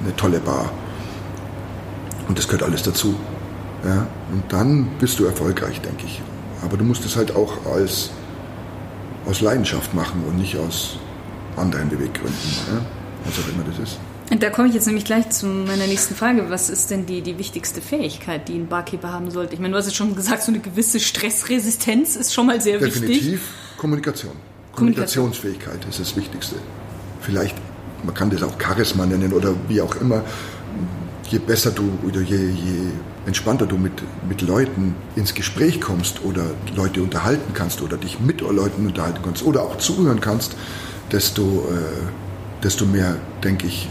eine 0.03 0.15
tolle 0.15 0.39
Bar. 0.39 0.71
Und 2.27 2.37
das 2.37 2.47
gehört 2.47 2.63
alles 2.63 2.83
dazu. 2.83 3.15
Ja? 3.83 4.07
Und 4.31 4.43
dann 4.49 4.87
bist 4.99 5.19
du 5.19 5.25
erfolgreich, 5.25 5.81
denke 5.81 6.05
ich. 6.05 6.21
Aber 6.63 6.77
du 6.77 6.83
musst 6.83 7.05
es 7.05 7.17
halt 7.17 7.35
auch 7.35 7.65
als, 7.65 8.11
aus 9.25 9.41
Leidenschaft 9.41 9.93
machen 9.93 10.23
und 10.27 10.37
nicht 10.37 10.57
aus 10.57 10.97
anderen 11.57 11.89
Beweggründen. 11.89 12.39
Ja? 12.71 12.81
Was 13.25 13.39
auch 13.39 13.53
immer 13.53 13.63
das 13.69 13.79
ist. 13.79 13.99
Und 14.33 14.41
da 14.41 14.49
komme 14.49 14.67
ich 14.67 14.73
jetzt 14.73 14.87
nämlich 14.87 15.05
gleich 15.05 15.29
zu 15.29 15.45
meiner 15.45 15.85
nächsten 15.85 16.15
Frage. 16.15 16.49
Was 16.49 16.71
ist 16.71 16.89
denn 16.89 17.05
die, 17.05 17.21
die 17.21 17.37
wichtigste 17.37 17.81
Fähigkeit, 17.81 18.47
die 18.47 18.55
ein 18.55 18.67
Barkeeper 18.67 19.13
haben 19.13 19.29
sollte? 19.29 19.53
Ich 19.53 19.59
meine, 19.59 19.73
du 19.73 19.77
hast 19.77 19.85
es 19.85 19.93
schon 19.93 20.15
gesagt, 20.15 20.41
so 20.41 20.51
eine 20.51 20.59
gewisse 20.59 20.99
Stressresistenz 20.99 22.15
ist 22.15 22.33
schon 22.33 22.47
mal 22.47 22.59
sehr 22.59 22.79
Definitiv 22.79 23.01
wichtig. 23.01 23.19
Definitiv 23.19 23.53
Kommunikation. 23.77 24.31
Kommunikationsfähigkeit 24.71 25.85
ist 25.87 25.99
das 25.99 26.15
Wichtigste. 26.15 26.55
Vielleicht, 27.21 27.55
man 28.03 28.15
kann 28.15 28.31
das 28.31 28.41
auch 28.41 28.59
Charisma 28.59 29.05
nennen 29.05 29.33
oder 29.33 29.53
wie 29.67 29.79
auch 29.81 29.95
immer. 29.97 30.23
Je 31.29 31.37
besser 31.37 31.69
du 31.69 31.91
oder 32.03 32.21
je, 32.21 32.37
je 32.37 32.87
entspannter 33.27 33.67
du 33.67 33.77
mit, 33.77 34.01
mit 34.27 34.41
Leuten 34.41 34.95
ins 35.15 35.35
Gespräch 35.35 35.79
kommst 35.79 36.25
oder 36.25 36.45
Leute 36.75 37.03
unterhalten 37.03 37.53
kannst 37.53 37.83
oder 37.83 37.97
dich 37.97 38.19
mit 38.19 38.41
Leuten 38.41 38.87
unterhalten 38.87 39.19
kannst 39.23 39.43
oder 39.43 39.61
auch 39.61 39.77
zuhören 39.77 40.21
kannst, 40.21 40.55
desto, 41.11 41.67
äh, 41.69 42.63
desto 42.63 42.87
mehr, 42.87 43.17
denke 43.43 43.67
ich, 43.67 43.87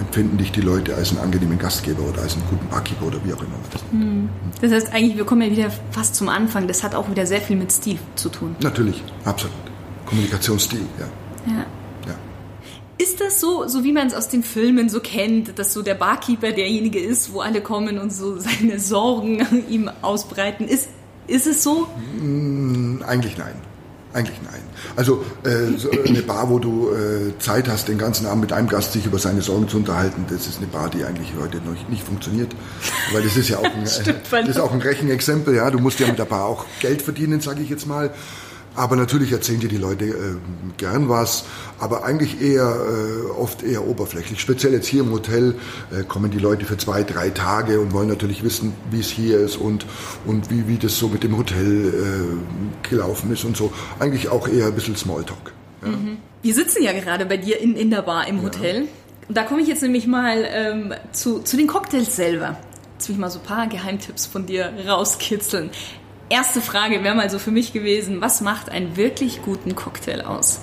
empfinden 0.00 0.38
dich 0.38 0.50
die 0.52 0.60
Leute 0.60 0.94
als 0.94 1.10
einen 1.10 1.20
angenehmen 1.20 1.58
Gastgeber 1.58 2.02
oder 2.02 2.22
als 2.22 2.34
einen 2.34 2.44
guten 2.50 2.66
Barkeeper 2.68 3.06
oder 3.06 3.18
wie 3.24 3.32
auch 3.32 3.40
immer. 3.40 3.56
Hm. 3.90 4.28
Das 4.60 4.72
heißt 4.72 4.92
eigentlich, 4.92 5.16
wir 5.16 5.24
kommen 5.24 5.42
ja 5.42 5.50
wieder 5.50 5.70
fast 5.90 6.14
zum 6.16 6.28
Anfang. 6.28 6.66
Das 6.66 6.82
hat 6.82 6.94
auch 6.94 7.08
wieder 7.10 7.26
sehr 7.26 7.40
viel 7.40 7.56
mit 7.56 7.72
Stil 7.72 7.98
zu 8.16 8.28
tun. 8.28 8.56
Natürlich, 8.60 9.02
absolut. 9.24 9.54
Kommunikationsstil, 10.06 10.80
ja. 10.98 11.52
ja. 11.52 11.58
ja. 12.08 12.14
Ist 12.98 13.20
das 13.20 13.40
so, 13.40 13.68
so 13.68 13.84
wie 13.84 13.92
man 13.92 14.08
es 14.08 14.14
aus 14.14 14.28
den 14.28 14.42
Filmen 14.42 14.88
so 14.88 15.00
kennt, 15.00 15.58
dass 15.58 15.72
so 15.72 15.82
der 15.82 15.94
Barkeeper 15.94 16.52
derjenige 16.52 16.98
ist, 16.98 17.32
wo 17.32 17.40
alle 17.40 17.60
kommen 17.60 17.98
und 17.98 18.12
so 18.12 18.38
seine 18.38 18.80
Sorgen 18.80 19.64
ihm 19.68 19.90
ausbreiten? 20.02 20.66
Ist, 20.66 20.88
ist 21.26 21.46
es 21.46 21.62
so? 21.62 21.86
Mm, 22.20 23.02
eigentlich 23.06 23.38
nein. 23.38 23.54
Eigentlich 24.12 24.40
nein. 24.42 24.60
Also 24.96 25.24
äh, 25.44 25.78
so 25.78 25.90
eine 25.90 26.22
Bar, 26.22 26.50
wo 26.50 26.58
du 26.58 26.90
äh, 26.90 27.38
Zeit 27.38 27.68
hast, 27.68 27.86
den 27.86 27.96
ganzen 27.96 28.26
Abend 28.26 28.40
mit 28.40 28.52
einem 28.52 28.68
Gast 28.68 28.92
sich 28.92 29.06
über 29.06 29.18
seine 29.18 29.40
Sorgen 29.40 29.68
zu 29.68 29.76
unterhalten, 29.76 30.24
das 30.28 30.48
ist 30.48 30.58
eine 30.58 30.66
Bar, 30.66 30.90
die 30.90 31.04
eigentlich 31.04 31.32
heute 31.40 31.58
noch 31.58 31.76
nicht 31.88 32.02
funktioniert. 32.02 32.54
Weil 33.12 33.22
das 33.22 33.36
ist 33.36 33.48
ja 33.48 33.58
auch 33.58 33.64
ein, 33.64 33.82
äh, 33.84 34.14
das 34.30 34.48
ist 34.48 34.60
auch 34.60 34.72
ein 34.72 34.80
Rechenexempel. 34.80 35.54
Ja, 35.54 35.70
du 35.70 35.78
musst 35.78 36.00
ja 36.00 36.08
mit 36.08 36.18
der 36.18 36.24
Bar 36.24 36.46
auch 36.46 36.66
Geld 36.80 37.02
verdienen, 37.02 37.40
sage 37.40 37.62
ich 37.62 37.68
jetzt 37.68 37.86
mal. 37.86 38.10
Aber 38.80 38.96
natürlich 38.96 39.30
erzählen 39.30 39.60
dir 39.60 39.68
die 39.68 39.76
Leute 39.76 40.06
äh, 40.06 40.14
gern 40.78 41.10
was, 41.10 41.44
aber 41.78 42.02
eigentlich 42.02 42.40
eher 42.40 42.64
äh, 42.64 43.30
oft 43.38 43.62
eher 43.62 43.86
oberflächlich. 43.86 44.40
Speziell 44.40 44.72
jetzt 44.72 44.86
hier 44.86 45.02
im 45.02 45.12
Hotel 45.12 45.54
äh, 45.92 46.02
kommen 46.02 46.30
die 46.30 46.38
Leute 46.38 46.64
für 46.64 46.78
zwei, 46.78 47.02
drei 47.02 47.28
Tage 47.28 47.78
und 47.78 47.92
wollen 47.92 48.08
natürlich 48.08 48.42
wissen, 48.42 48.72
wie 48.90 49.00
es 49.00 49.10
hier 49.10 49.38
ist 49.38 49.58
und, 49.58 49.84
und 50.24 50.50
wie, 50.50 50.66
wie 50.66 50.78
das 50.78 50.96
so 50.96 51.08
mit 51.08 51.22
dem 51.24 51.36
Hotel 51.36 51.88
äh, 51.88 52.88
gelaufen 52.88 53.30
ist 53.30 53.44
und 53.44 53.54
so. 53.54 53.70
Eigentlich 53.98 54.30
auch 54.30 54.48
eher 54.48 54.68
ein 54.68 54.74
bisschen 54.74 54.96
Smalltalk. 54.96 55.52
Ja. 55.82 55.88
Mhm. 55.88 56.16
Wir 56.40 56.54
sitzen 56.54 56.82
ja 56.82 56.94
gerade 56.94 57.26
bei 57.26 57.36
dir 57.36 57.60
in, 57.60 57.76
in 57.76 57.90
der 57.90 58.00
Bar 58.00 58.28
im 58.28 58.40
Hotel. 58.42 58.84
Ja. 58.84 58.88
Da 59.28 59.42
komme 59.42 59.60
ich 59.60 59.68
jetzt 59.68 59.82
nämlich 59.82 60.06
mal 60.06 60.48
ähm, 60.48 60.94
zu, 61.12 61.40
zu 61.40 61.58
den 61.58 61.66
Cocktails 61.66 62.16
selber. 62.16 62.56
Jetzt 62.94 63.10
will 63.10 63.16
ich 63.16 63.20
mal 63.20 63.30
so 63.30 63.40
ein 63.40 63.44
paar 63.44 63.66
Geheimtipps 63.66 64.24
von 64.24 64.46
dir 64.46 64.72
rauskitzeln 64.88 65.68
erste 66.30 66.60
Frage 66.60 67.04
wäre 67.04 67.14
mal 67.14 67.28
so 67.28 67.38
für 67.38 67.50
mich 67.50 67.72
gewesen, 67.72 68.20
was 68.20 68.40
macht 68.40 68.70
einen 68.70 68.96
wirklich 68.96 69.42
guten 69.42 69.74
Cocktail 69.74 70.22
aus? 70.22 70.60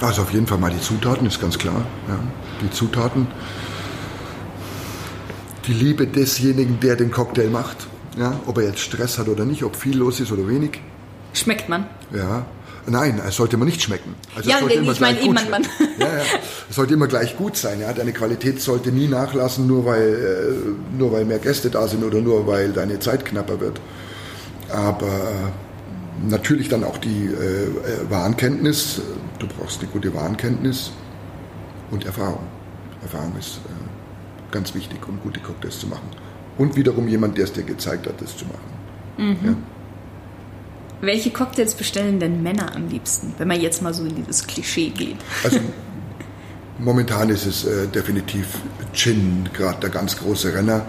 Also 0.00 0.22
auf 0.22 0.32
jeden 0.32 0.46
Fall 0.46 0.58
mal 0.58 0.70
die 0.70 0.80
Zutaten, 0.80 1.26
ist 1.26 1.40
ganz 1.40 1.58
klar. 1.58 1.84
Ja. 2.06 2.18
Die 2.62 2.70
Zutaten, 2.70 3.26
die 5.66 5.72
Liebe 5.72 6.06
desjenigen, 6.06 6.78
der 6.80 6.96
den 6.96 7.10
Cocktail 7.10 7.50
macht. 7.50 7.88
Ja. 8.16 8.40
Ob 8.46 8.58
er 8.58 8.64
jetzt 8.64 8.80
Stress 8.80 9.18
hat 9.18 9.28
oder 9.28 9.44
nicht, 9.44 9.64
ob 9.64 9.76
viel 9.76 9.96
los 9.96 10.20
ist 10.20 10.32
oder 10.32 10.48
wenig. 10.48 10.80
Schmeckt 11.34 11.68
man? 11.68 11.86
Ja. 12.14 12.46
Nein, 12.86 13.20
es 13.26 13.36
sollte 13.36 13.58
man 13.58 13.66
nicht 13.66 13.82
schmecken. 13.82 14.14
Also 14.34 14.48
ja, 14.48 14.60
ich 14.66 15.00
meine 15.00 15.20
eben, 15.20 15.34
man, 15.34 15.50
man. 15.50 15.62
Ja, 15.98 16.06
ja. 16.06 16.22
Es 16.70 16.76
sollte 16.76 16.94
immer 16.94 17.06
gleich 17.06 17.36
gut 17.36 17.56
sein. 17.56 17.80
Ja. 17.80 17.92
Deine 17.92 18.12
Qualität 18.12 18.62
sollte 18.62 18.92
nie 18.92 19.08
nachlassen, 19.08 19.66
nur 19.66 19.84
weil, 19.84 20.14
äh, 20.14 20.96
nur 20.96 21.12
weil 21.12 21.24
mehr 21.24 21.38
Gäste 21.38 21.70
da 21.70 21.86
sind 21.86 22.02
oder 22.02 22.20
nur 22.20 22.46
weil 22.46 22.72
deine 22.72 22.98
Zeit 22.98 23.24
knapper 23.26 23.60
wird 23.60 23.80
aber 24.70 25.52
natürlich 26.26 26.68
dann 26.68 26.84
auch 26.84 26.98
die 26.98 27.26
äh, 27.26 27.64
äh, 27.64 28.10
Warenkenntnis. 28.10 29.00
Du 29.38 29.46
brauchst 29.46 29.80
eine 29.80 29.90
gute 29.90 30.14
Warenkenntnis 30.14 30.92
und 31.90 32.04
Erfahrung. 32.06 32.46
Erfahrung 33.02 33.32
ist 33.38 33.56
äh, 33.56 34.52
ganz 34.52 34.74
wichtig, 34.74 35.06
um 35.08 35.20
gute 35.20 35.40
Cocktails 35.40 35.78
zu 35.78 35.86
machen. 35.86 36.08
Und 36.56 36.76
wiederum 36.76 37.06
jemand, 37.06 37.38
der 37.38 37.44
es 37.44 37.52
dir 37.52 37.62
gezeigt 37.62 38.06
hat, 38.06 38.20
das 38.20 38.36
zu 38.36 38.44
machen. 38.46 38.58
Mhm. 39.16 39.48
Ja? 39.48 39.56
Welche 41.00 41.30
Cocktails 41.30 41.74
bestellen 41.74 42.18
denn 42.18 42.42
Männer 42.42 42.74
am 42.74 42.88
liebsten, 42.88 43.32
wenn 43.38 43.46
man 43.46 43.60
jetzt 43.60 43.82
mal 43.82 43.94
so 43.94 44.04
in 44.04 44.16
dieses 44.16 44.46
Klischee 44.46 44.90
geht? 44.90 45.18
Also 45.44 45.60
momentan 46.78 47.28
ist 47.28 47.46
es 47.46 47.64
äh, 47.64 47.86
definitiv 47.86 48.60
Gin, 48.92 49.48
gerade 49.52 49.78
der 49.80 49.90
ganz 49.90 50.16
große 50.16 50.52
Renner. 50.52 50.86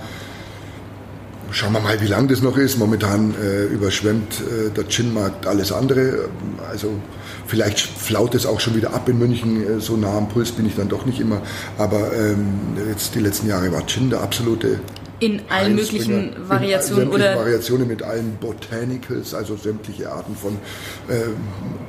Schauen 1.51 1.73
wir 1.73 1.79
mal, 1.79 1.99
wie 1.99 2.07
lang 2.07 2.27
das 2.27 2.41
noch 2.41 2.57
ist. 2.57 2.77
Momentan 2.77 3.33
äh, 3.41 3.65
überschwemmt 3.65 4.41
äh, 4.41 4.69
der 4.69 4.87
Gin-Markt 4.87 5.47
alles 5.47 5.71
andere. 5.71 6.29
Also 6.69 6.91
vielleicht 7.47 7.79
flaut 7.79 8.35
es 8.35 8.45
auch 8.45 8.59
schon 8.59 8.75
wieder 8.75 8.93
ab 8.93 9.09
in 9.09 9.17
München. 9.17 9.63
Äh, 9.63 9.79
so 9.79 9.97
nah 9.97 10.15
am 10.15 10.29
Puls 10.29 10.51
bin 10.51 10.67
ich 10.67 10.75
dann 10.75 10.89
doch 10.89 11.05
nicht 11.07 11.19
immer. 11.19 11.41
Aber 11.77 12.13
ähm, 12.13 12.77
jetzt 12.87 13.15
die 13.15 13.19
letzten 13.19 13.47
Jahre 13.47 13.71
war 13.71 13.85
Gin 13.87 14.11
der 14.11 14.21
absolute 14.21 14.79
in 15.19 15.41
allen 15.49 15.75
möglichen 15.75 16.33
Variationen 16.47 17.07
in 17.07 17.13
oder 17.13 17.35
Variationen 17.35 17.87
mit 17.87 18.03
allen 18.03 18.37
Botanicals, 18.39 19.33
also 19.33 19.55
sämtliche 19.55 20.11
Arten 20.11 20.35
von 20.35 20.53
äh, 21.07 21.29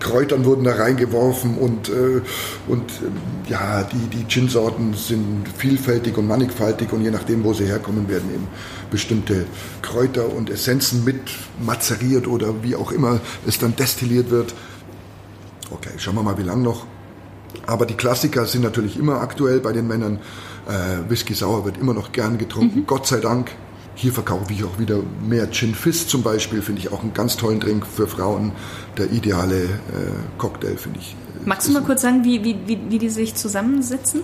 Kräutern 0.00 0.44
wurden 0.44 0.64
da 0.64 0.74
reingeworfen 0.74 1.56
und 1.56 1.88
äh, 1.88 2.20
und 2.66 2.90
äh, 2.90 3.50
ja 3.50 3.84
die 3.84 4.16
die 4.16 4.26
Gin-Sorten 4.26 4.94
sind 4.94 5.46
vielfältig 5.56 6.16
und 6.18 6.26
mannigfaltig 6.26 6.92
und 6.92 7.02
je 7.02 7.10
nachdem 7.10 7.44
wo 7.44 7.54
sie 7.54 7.66
herkommen 7.66 8.08
werden 8.08 8.30
eben 8.34 8.48
bestimmte 8.90 9.46
Kräuter 9.82 10.32
und 10.32 10.50
Essenzen 10.50 11.04
mit 11.04 11.20
mazeriert 11.64 12.26
oder 12.26 12.62
wie 12.62 12.74
auch 12.74 12.92
immer 12.92 13.20
es 13.46 13.58
dann 13.58 13.76
destilliert 13.76 14.30
wird. 14.30 14.54
Okay, 15.70 15.90
schauen 15.98 16.16
wir 16.16 16.22
mal 16.22 16.36
wie 16.38 16.42
lang 16.42 16.62
noch. 16.62 16.86
Aber 17.66 17.86
die 17.86 17.94
Klassiker 17.94 18.46
sind 18.46 18.62
natürlich 18.62 18.96
immer 18.98 19.20
aktuell 19.20 19.60
bei 19.60 19.72
den 19.72 19.86
Männern. 19.86 20.18
Äh, 20.68 21.08
Whisky 21.08 21.34
Sauer 21.34 21.64
wird 21.64 21.78
immer 21.78 21.94
noch 21.94 22.12
gern 22.12 22.38
getrunken, 22.38 22.80
mhm. 22.80 22.86
Gott 22.86 23.06
sei 23.06 23.18
Dank. 23.18 23.50
Hier 23.94 24.12
verkaufe 24.12 24.52
ich 24.52 24.64
auch 24.64 24.78
wieder 24.78 25.00
mehr 25.22 25.50
Gin 25.50 25.74
Fizz 25.74 26.06
zum 26.06 26.22
Beispiel, 26.22 26.62
finde 26.62 26.80
ich 26.80 26.92
auch 26.92 27.02
einen 27.02 27.12
ganz 27.12 27.36
tollen 27.36 27.60
Drink 27.60 27.86
für 27.86 28.06
Frauen. 28.06 28.52
Der 28.96 29.10
ideale 29.10 29.64
äh, 29.64 29.68
Cocktail, 30.38 30.76
finde 30.76 31.00
ich. 31.00 31.16
Äh, 31.42 31.46
Magst 31.48 31.68
du 31.68 31.72
mal 31.72 31.82
kurz 31.82 32.02
sagen, 32.02 32.24
wie, 32.24 32.42
wie, 32.44 32.56
wie, 32.66 32.78
wie 32.88 32.98
die 32.98 33.10
sich 33.10 33.34
zusammensetzen? 33.34 34.22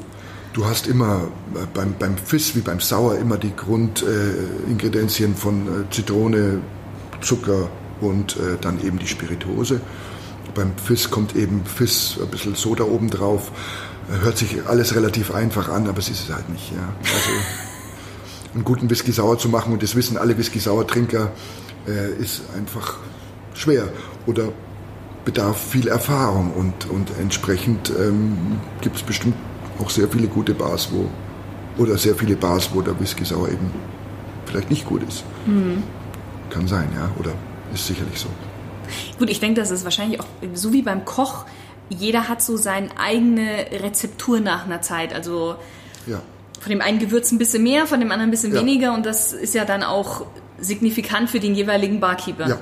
Du 0.52 0.64
hast 0.64 0.86
immer 0.86 1.28
äh, 1.54 1.66
beim, 1.74 1.94
beim 1.98 2.16
Fizz 2.16 2.54
wie 2.54 2.60
beim 2.60 2.80
Sauer 2.80 3.16
immer 3.16 3.36
die 3.36 3.54
Grundingredienzien 3.54 5.32
äh, 5.32 5.36
von 5.36 5.66
äh, 5.66 5.90
Zitrone, 5.90 6.60
Zucker 7.20 7.68
und 8.00 8.36
äh, 8.36 8.56
dann 8.60 8.82
eben 8.82 8.98
die 8.98 9.06
Spirituose 9.06 9.80
beim 10.56 10.72
Fizz 10.76 11.10
kommt 11.10 11.36
eben 11.36 11.64
Fizz, 11.64 12.18
ein 12.20 12.28
bisschen 12.28 12.54
Soda 12.54 12.84
oben 12.84 13.10
drauf. 13.10 13.52
Hört 14.08 14.38
sich 14.38 14.66
alles 14.66 14.94
relativ 14.94 15.34
einfach 15.34 15.68
an, 15.68 15.88
aber 15.88 15.98
es 15.98 16.08
ist 16.08 16.28
es 16.28 16.34
halt 16.34 16.48
nicht. 16.48 16.70
Ja. 16.72 16.88
Also 17.02 17.30
einen 18.54 18.64
guten 18.64 18.88
Whisky 18.88 19.12
sauer 19.12 19.38
zu 19.38 19.48
machen, 19.48 19.72
und 19.72 19.82
das 19.82 19.94
wissen 19.94 20.16
alle 20.16 20.38
Whisky 20.38 20.60
sauer 20.60 20.86
Trinker, 20.86 21.32
äh, 21.86 22.22
ist 22.22 22.42
einfach 22.56 22.98
schwer 23.54 23.88
oder 24.26 24.48
bedarf 25.24 25.58
viel 25.70 25.88
Erfahrung 25.88 26.52
und, 26.52 26.88
und 26.88 27.10
entsprechend 27.20 27.90
ähm, 27.98 28.60
gibt 28.80 28.96
es 28.96 29.02
bestimmt 29.02 29.34
auch 29.80 29.90
sehr 29.90 30.08
viele 30.08 30.28
gute 30.28 30.54
Bars, 30.54 30.88
wo 30.92 31.10
oder 31.82 31.98
sehr 31.98 32.14
viele 32.14 32.36
Bars, 32.36 32.70
wo 32.72 32.80
der 32.80 32.98
Whisky 32.98 33.24
sauer 33.24 33.48
eben 33.48 33.70
vielleicht 34.46 34.70
nicht 34.70 34.86
gut 34.86 35.02
ist. 35.06 35.24
Mhm. 35.46 35.82
Kann 36.50 36.66
sein, 36.68 36.88
ja, 36.94 37.10
oder 37.18 37.32
ist 37.74 37.86
sicherlich 37.86 38.18
so. 38.18 38.28
Gut, 39.18 39.28
ich 39.28 39.40
denke, 39.40 39.60
das 39.60 39.70
ist 39.70 39.84
wahrscheinlich 39.84 40.20
auch 40.20 40.26
so 40.54 40.72
wie 40.72 40.82
beim 40.82 41.04
Koch. 41.04 41.44
Jeder 41.88 42.28
hat 42.28 42.42
so 42.42 42.56
seine 42.56 42.88
eigene 42.98 43.66
Rezeptur 43.70 44.40
nach 44.40 44.64
einer 44.64 44.82
Zeit. 44.82 45.14
Also 45.14 45.56
ja. 46.06 46.20
von 46.60 46.70
dem 46.70 46.80
einen 46.80 46.98
Gewürz 46.98 47.30
ein 47.32 47.38
bisschen 47.38 47.62
mehr, 47.62 47.86
von 47.86 48.00
dem 48.00 48.10
anderen 48.10 48.28
ein 48.28 48.32
bisschen 48.32 48.54
ja. 48.54 48.60
weniger. 48.60 48.94
Und 48.94 49.06
das 49.06 49.32
ist 49.32 49.54
ja 49.54 49.64
dann 49.64 49.82
auch 49.82 50.26
signifikant 50.58 51.30
für 51.30 51.40
den 51.40 51.54
jeweiligen 51.54 52.00
Barkeeper. 52.00 52.48
Ja, 52.48 52.60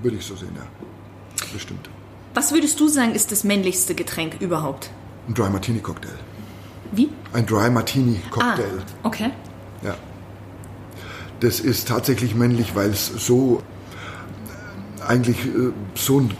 würde 0.00 0.16
ich 0.16 0.24
so 0.24 0.36
sehen, 0.36 0.52
ja. 0.56 0.62
Bestimmt. 1.52 1.88
Was 2.34 2.52
würdest 2.52 2.80
du 2.80 2.88
sagen, 2.88 3.14
ist 3.14 3.30
das 3.32 3.44
männlichste 3.44 3.94
Getränk 3.94 4.40
überhaupt? 4.40 4.90
Ein 5.28 5.34
Dry 5.34 5.50
Martini 5.50 5.80
Cocktail. 5.80 6.18
Wie? 6.92 7.10
Ein 7.32 7.46
Dry 7.46 7.70
Martini 7.70 8.20
Cocktail. 8.30 8.78
Ah, 8.78 9.06
okay. 9.06 9.30
Ja. 9.82 9.96
Das 11.40 11.60
ist 11.60 11.88
tatsächlich 11.88 12.34
männlich, 12.34 12.74
weil 12.74 12.90
es 12.90 13.06
so 13.06 13.62
eigentlich 15.06 15.44
äh, 15.46 15.72
so 15.94 16.20
ein 16.20 16.30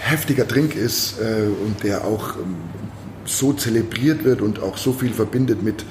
heftiger 0.00 0.44
Drink 0.44 0.74
ist 0.74 1.18
äh, 1.20 1.46
und 1.64 1.82
der 1.82 2.04
auch 2.04 2.36
ähm, 2.36 2.56
so 3.24 3.52
zelebriert 3.52 4.24
wird 4.24 4.42
und 4.42 4.62
auch 4.62 4.76
so 4.76 4.92
viel 4.92 5.12
verbindet 5.12 5.62
mit 5.62 5.84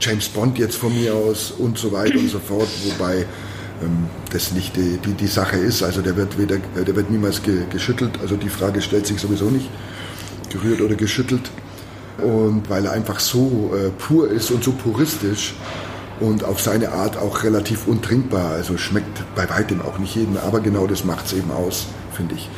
James 0.00 0.28
Bond 0.28 0.58
jetzt 0.58 0.76
von 0.76 0.92
mir 0.92 1.14
aus 1.14 1.52
und 1.52 1.78
so 1.78 1.92
weiter 1.92 2.18
und 2.18 2.28
so 2.28 2.40
fort, 2.40 2.68
wobei 2.84 3.26
ähm, 3.82 4.06
das 4.32 4.52
nicht 4.52 4.76
die, 4.76 4.98
die, 5.04 5.12
die, 5.12 5.26
Sache 5.26 5.56
ist. 5.56 5.82
Also 5.82 6.02
der 6.02 6.16
wird, 6.16 6.38
weder, 6.38 6.58
der 6.58 6.96
wird 6.96 7.10
niemals 7.10 7.42
ge, 7.42 7.64
geschüttelt, 7.70 8.18
also 8.20 8.36
die 8.36 8.48
Frage 8.48 8.80
stellt 8.82 9.06
sich 9.06 9.20
sowieso 9.20 9.46
nicht, 9.46 9.68
gerührt 10.50 10.80
oder 10.80 10.96
geschüttelt. 10.96 11.50
Und 12.18 12.68
weil 12.68 12.84
er 12.84 12.92
einfach 12.92 13.20
so 13.20 13.72
äh, 13.74 13.90
pur 13.90 14.30
ist 14.30 14.50
und 14.50 14.62
so 14.62 14.72
puristisch, 14.72 15.54
und 16.22 16.44
auf 16.44 16.60
seine 16.60 16.92
Art 16.92 17.16
auch 17.16 17.42
relativ 17.42 17.86
untrinkbar. 17.86 18.52
Also 18.52 18.78
schmeckt 18.78 19.22
bei 19.34 19.48
weitem 19.50 19.82
auch 19.82 19.98
nicht 19.98 20.14
jedem, 20.14 20.36
aber 20.36 20.60
genau 20.60 20.86
das 20.86 21.04
macht 21.04 21.26
es 21.26 21.32
eben 21.32 21.50
aus, 21.50 21.86
finde 22.12 22.36
ich. 22.36 22.48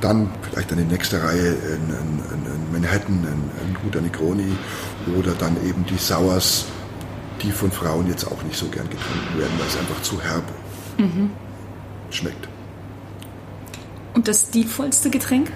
Dann 0.00 0.30
vielleicht 0.42 0.72
eine 0.72 0.82
nächste 0.82 1.22
Reihe 1.22 1.50
ein, 1.50 1.94
ein, 1.94 2.46
ein 2.46 2.72
Manhattan, 2.72 3.18
ein, 3.20 3.50
ein, 3.66 3.76
guter 3.82 4.00
Negroni 4.00 4.56
oder 5.18 5.32
dann 5.32 5.56
eben 5.66 5.84
die 5.86 5.98
Sours, 5.98 6.66
die 7.42 7.50
von 7.50 7.70
Frauen 7.70 8.08
jetzt 8.08 8.24
auch 8.26 8.42
nicht 8.42 8.56
so 8.56 8.66
gern 8.66 8.88
getrunken 8.88 9.38
werden, 9.38 9.52
weil 9.58 9.66
es 9.66 9.76
einfach 9.76 10.00
zu 10.02 10.20
herb 10.22 10.44
mhm. 10.98 11.30
schmeckt. 12.10 12.48
Und 14.14 14.26
das 14.26 14.46
stilvollste 14.48 15.10
Getränk? 15.10 15.52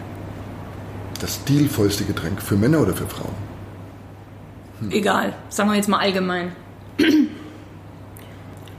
Das 1.20 1.36
stilvollste 1.36 2.04
Getränk 2.04 2.42
für 2.42 2.56
Männer 2.56 2.80
oder 2.80 2.94
für 2.94 3.06
Frauen? 3.06 3.34
Hm. 4.80 4.90
Egal, 4.90 5.34
sagen 5.48 5.70
wir 5.70 5.76
jetzt 5.76 5.88
mal 5.88 5.98
allgemein. 5.98 6.52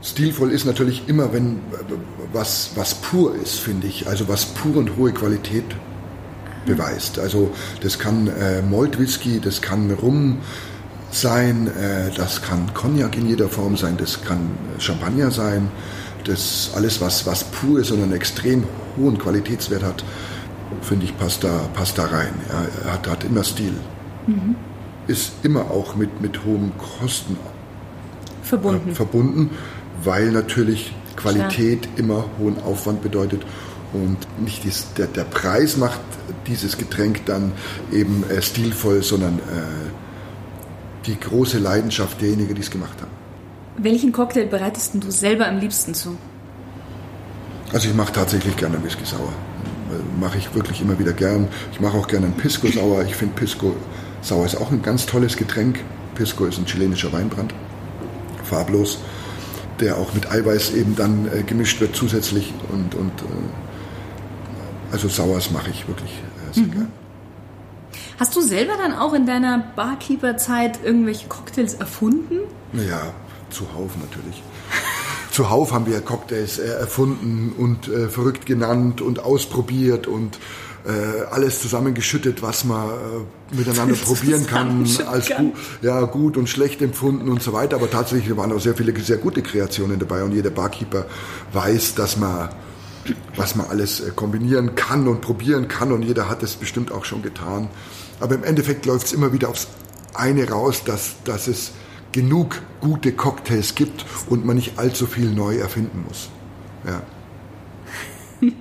Stilvoll 0.06 0.52
ist 0.52 0.66
natürlich 0.66 1.08
immer, 1.08 1.34
wenn 1.34 1.60
was, 2.32 2.72
was 2.76 2.94
pur 2.94 3.36
ist, 3.36 3.60
finde 3.60 3.88
ich. 3.88 4.08
Also 4.08 4.28
was 4.28 4.46
pur 4.46 4.78
und 4.78 4.98
hohe 4.98 5.12
Qualität 5.12 5.66
beweist. 6.68 7.18
Also 7.18 7.52
das 7.82 7.98
kann 7.98 8.28
äh, 8.28 8.62
Malt 8.62 9.00
Whisky, 9.00 9.40
das 9.40 9.64
kann 9.64 9.90
Rum 9.90 10.38
sein, 11.10 11.68
äh, 11.68 12.12
das 12.16 12.44
kann 12.44 12.72
Cognac 12.76 13.18
in 13.18 13.28
jeder 13.28 13.50
Form 13.50 13.78
sein, 13.78 13.98
das 13.98 14.22
kann 14.24 14.52
Champagner 14.78 15.32
sein. 15.32 15.70
Das 16.24 16.72
alles, 16.76 17.02
was, 17.02 17.26
was 17.26 17.44
pur 17.46 17.80
ist 17.80 17.90
und 17.90 18.04
einen 18.04 18.14
extrem 18.14 18.64
hohen 18.98 19.18
Qualitätswert 19.18 19.84
hat, 19.84 20.04
finde 20.82 21.06
ich, 21.06 21.18
passt 21.18 21.44
da, 21.44 21.68
passt 21.74 21.98
da 21.98 22.06
rein. 22.06 22.34
Ja, 22.50 22.92
hat, 22.92 23.08
hat 23.08 23.24
immer 23.24 23.44
Stil. 23.44 23.74
Mhm. 24.28 24.56
Ist 25.08 25.34
immer 25.42 25.72
auch 25.72 25.96
mit, 25.96 26.22
mit 26.22 26.46
hohen 26.46 26.74
Kosten 26.78 27.38
verbunden. 28.44 28.90
Äh, 28.92 28.94
verbunden 28.94 29.50
weil 30.04 30.32
natürlich 30.32 30.94
Qualität 31.16 31.84
Klar. 31.84 31.94
immer 31.98 32.26
hohen 32.40 32.62
Aufwand 32.64 33.02
bedeutet 33.02 33.46
und 33.94 34.18
nicht 34.42 34.64
dies, 34.64 34.88
der, 34.98 35.08
der, 35.08 35.24
Preis 35.24 35.78
macht 35.78 36.00
dieses 36.48 36.78
Getränk 36.78 37.26
dann 37.26 37.54
eben 37.92 38.24
äh, 38.30 38.42
stilvoll, 38.42 39.04
sondern 39.04 39.40
äh, 39.40 39.42
die 41.06 41.20
große 41.20 41.60
Leidenschaft 41.60 42.22
derjenigen, 42.22 42.56
die 42.56 42.62
es 42.62 42.72
gemacht 42.72 43.00
haben. 43.02 43.12
Welchen 43.78 44.12
Cocktail 44.12 44.48
bereitest 44.48 44.92
du 44.96 45.12
selber 45.12 45.48
am 45.48 45.60
liebsten 45.60 45.94
zu? 45.94 46.18
Also 47.74 47.90
ich 47.90 47.94
mache 47.94 48.14
tatsächlich 48.14 48.56
gerne 48.56 48.82
Whisky 48.84 49.06
sauer. 49.06 49.34
Mache 50.20 50.38
ich 50.38 50.54
wirklich 50.54 50.82
immer 50.82 50.98
wieder 50.98 51.14
gern. 51.14 51.48
Ich 51.72 51.80
mache 51.80 51.98
auch 51.98 52.08
gerne 52.08 52.28
einen 52.28 52.36
Pisco 52.36 52.68
sauer. 52.68 53.04
Ich 53.04 53.16
finde 53.16 53.36
Pisco 53.36 53.76
sauer 54.22 54.46
ist 54.46 54.56
auch 54.56 54.72
ein 54.72 54.82
ganz 54.82 55.06
tolles 55.06 55.38
Getränk. 55.38 55.80
Pisco 56.16 56.46
ist 56.46 56.58
ein 56.58 56.66
chilenischer 56.66 57.12
Weinbrand. 57.12 57.54
Farblos 58.44 59.00
der 59.80 59.98
auch 59.98 60.14
mit 60.14 60.32
Eiweiß 60.32 60.74
eben 60.74 60.96
dann 60.96 61.28
äh, 61.28 61.44
gemischt 61.44 61.82
wird 61.82 61.96
zusätzlich. 61.96 62.54
Und, 62.72 62.96
und 62.96 63.22
äh, 63.22 63.26
also 64.92 65.08
Sauers 65.08 65.52
mache 65.52 65.70
ich 65.70 65.88
wirklich 65.88 66.12
äh, 66.12 66.54
sehr 66.54 66.64
mhm. 66.64 66.72
gern. 66.72 66.92
Hast 68.20 68.36
du 68.36 68.42
selber 68.42 68.74
dann 68.78 68.94
auch 68.94 69.14
in 69.14 69.26
deiner 69.26 69.58
Barkeeper-Zeit 69.76 70.80
irgendwelche 70.84 71.28
Cocktails 71.28 71.74
erfunden? 71.74 72.40
Ja, 72.74 73.14
zuhauf 73.50 73.92
natürlich. 73.98 74.42
zuhauf 75.36 75.74
haben 75.74 75.86
wir 75.86 76.00
Cocktails 76.02 76.60
äh, 76.60 76.68
erfunden 76.68 77.54
und 77.58 77.88
äh, 77.88 78.08
verrückt 78.08 78.46
genannt 78.46 79.02
und 79.02 79.20
ausprobiert 79.20 80.08
und 80.08 80.40
äh, 80.86 81.26
alles 81.30 81.62
zusammengeschüttet, 81.62 82.42
was 82.42 82.64
man 82.64 82.90
äh, 82.90 83.56
miteinander 83.56 83.96
probieren 84.06 84.48
kann, 84.48 84.88
als 85.08 85.30
gu 85.30 85.54
ja, 85.82 86.02
gut 86.04 86.38
und 86.38 86.48
schlecht 86.48 86.82
empfunden 86.82 87.28
und 87.28 87.44
so 87.44 87.52
weiter. 87.52 87.76
Aber 87.76 87.90
tatsächlich 87.90 88.36
waren 88.38 88.54
auch 88.54 88.62
sehr 88.62 88.76
viele 88.76 88.98
sehr 89.02 89.18
gute 89.18 89.42
Kreationen 89.42 90.00
dabei 90.00 90.24
und 90.24 90.32
jeder 90.32 90.52
Barkeeper 90.52 91.06
weiß, 91.52 91.96
dass 91.96 92.18
man 92.18 92.50
was 93.36 93.56
man 93.56 93.68
alles 93.68 94.00
äh, 94.00 94.12
kombinieren 94.16 94.76
kann 94.76 95.08
und 95.08 95.22
probieren 95.22 95.68
kann 95.68 95.92
und 95.92 96.02
jeder 96.02 96.30
hat 96.30 96.44
es 96.44 96.56
bestimmt 96.56 96.92
auch 96.92 97.06
schon 97.06 97.22
getan. 97.22 97.68
Aber 98.20 98.36
im 98.36 98.44
Endeffekt 98.44 98.86
läuft 98.86 99.08
es 99.08 99.14
immer 99.14 99.34
wieder 99.34 99.50
aufs 99.50 99.68
eine 100.14 100.50
raus, 100.50 100.84
dass, 100.86 101.16
dass 101.26 101.48
es 101.48 101.72
genug 102.16 102.62
gute 102.80 103.12
Cocktails 103.12 103.76
gibt 103.76 104.06
und 104.30 104.46
man 104.46 104.56
nicht 104.56 104.80
allzu 104.80 105.06
viel 105.06 105.30
neu 105.30 105.58
erfinden 105.58 106.06
muss. 106.08 106.30
Ja. 106.88 107.04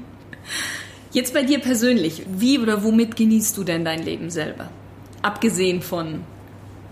Jetzt 1.12 1.33
bei 1.33 1.45
dir 1.45 1.61
persönlich, 1.61 2.25
wie 2.27 2.59
oder 2.59 2.83
womit 2.83 3.14
genießt 3.14 3.57
du 3.57 3.62
denn 3.62 3.85
dein 3.85 4.03
Leben 4.03 4.29
selber? 4.31 4.71
Abgesehen 5.23 5.83
von 5.83 6.25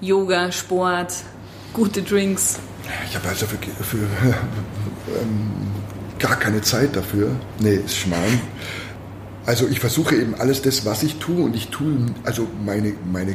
Yoga, 0.00 0.52
Sport, 0.52 1.24
gute 1.72 2.02
Drinks. 2.02 2.60
Ich 3.08 3.16
habe 3.16 3.28
also 3.28 3.46
für, 3.46 3.58
für 3.82 3.96
ähm, 5.20 5.50
gar 6.20 6.36
keine 6.36 6.60
Zeit 6.60 6.94
dafür. 6.94 7.34
Nee, 7.58 7.74
ist 7.74 7.96
Schmarrn. 7.96 8.40
Also 9.46 9.66
ich 9.66 9.80
versuche 9.80 10.14
eben 10.14 10.36
alles 10.36 10.62
das, 10.62 10.84
was 10.84 11.02
ich 11.02 11.16
tue 11.16 11.42
und 11.42 11.56
ich 11.56 11.70
tue, 11.70 12.06
also 12.22 12.46
meine, 12.64 12.94
meine 13.12 13.34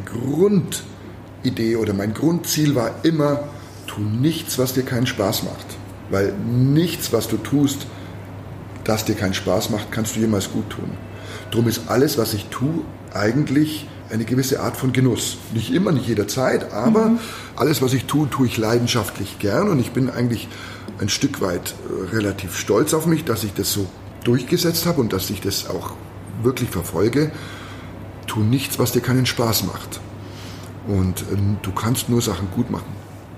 Grundidee 1.42 1.76
oder 1.76 1.94
mein 1.94 2.14
Grundziel 2.14 2.76
war 2.76 2.92
immer, 3.04 3.44
tu 3.86 4.02
nichts, 4.02 4.58
was 4.60 4.74
dir 4.74 4.84
keinen 4.84 5.08
Spaß 5.08 5.44
macht. 5.44 5.66
Weil 6.10 6.34
nichts, 6.34 7.14
was 7.14 7.28
du 7.28 7.38
tust, 7.38 7.88
das 8.84 9.06
dir 9.06 9.16
keinen 9.16 9.34
Spaß 9.34 9.70
macht, 9.70 9.92
kannst 9.92 10.16
du 10.16 10.20
jemals 10.20 10.52
gut 10.52 10.70
tun. 10.70 10.92
Darum 11.52 11.68
ist 11.68 11.82
alles, 11.88 12.18
was 12.18 12.34
ich 12.34 12.46
tue, 12.46 12.84
eigentlich 13.14 13.88
eine 14.10 14.26
gewisse 14.26 14.62
Art 14.62 14.78
von 14.78 14.94
Genuss. 14.94 15.38
Nicht 15.54 15.74
immer, 15.74 15.92
nicht 15.92 16.08
jederzeit, 16.08 16.74
aber 16.74 17.10
mhm. 17.10 17.20
alles, 17.56 17.82
was 17.82 17.94
ich 17.94 18.06
tue, 18.06 18.30
tue 18.30 18.48
ich 18.48 18.58
leidenschaftlich 18.58 19.40
gern 19.40 19.70
und 19.70 19.80
ich 19.80 19.92
bin 19.92 20.10
eigentlich 20.10 20.48
ein 21.00 21.10
Stück 21.10 21.42
weit 21.42 21.76
äh, 21.90 22.16
relativ 22.16 22.58
stolz 22.58 22.94
auf 22.94 23.06
mich, 23.06 23.26
dass 23.26 23.44
ich 23.44 23.54
das 23.54 23.72
so 23.72 23.88
durchgesetzt 24.24 24.86
habe 24.86 25.02
und 25.02 25.14
dass 25.14 25.30
ich 25.30 25.42
das 25.42 25.70
auch 25.70 25.94
wirklich 26.42 26.70
verfolge. 26.70 27.32
Tu 28.28 28.40
nichts, 28.40 28.80
was 28.80 28.92
dir 28.92 29.02
keinen 29.02 29.26
Spaß 29.26 29.64
macht. 29.66 30.00
Und 30.88 31.22
äh, 31.22 31.38
du 31.62 31.72
kannst 31.72 32.10
nur 32.10 32.22
Sachen 32.22 32.50
gut 32.56 32.72
machen, 32.72 32.92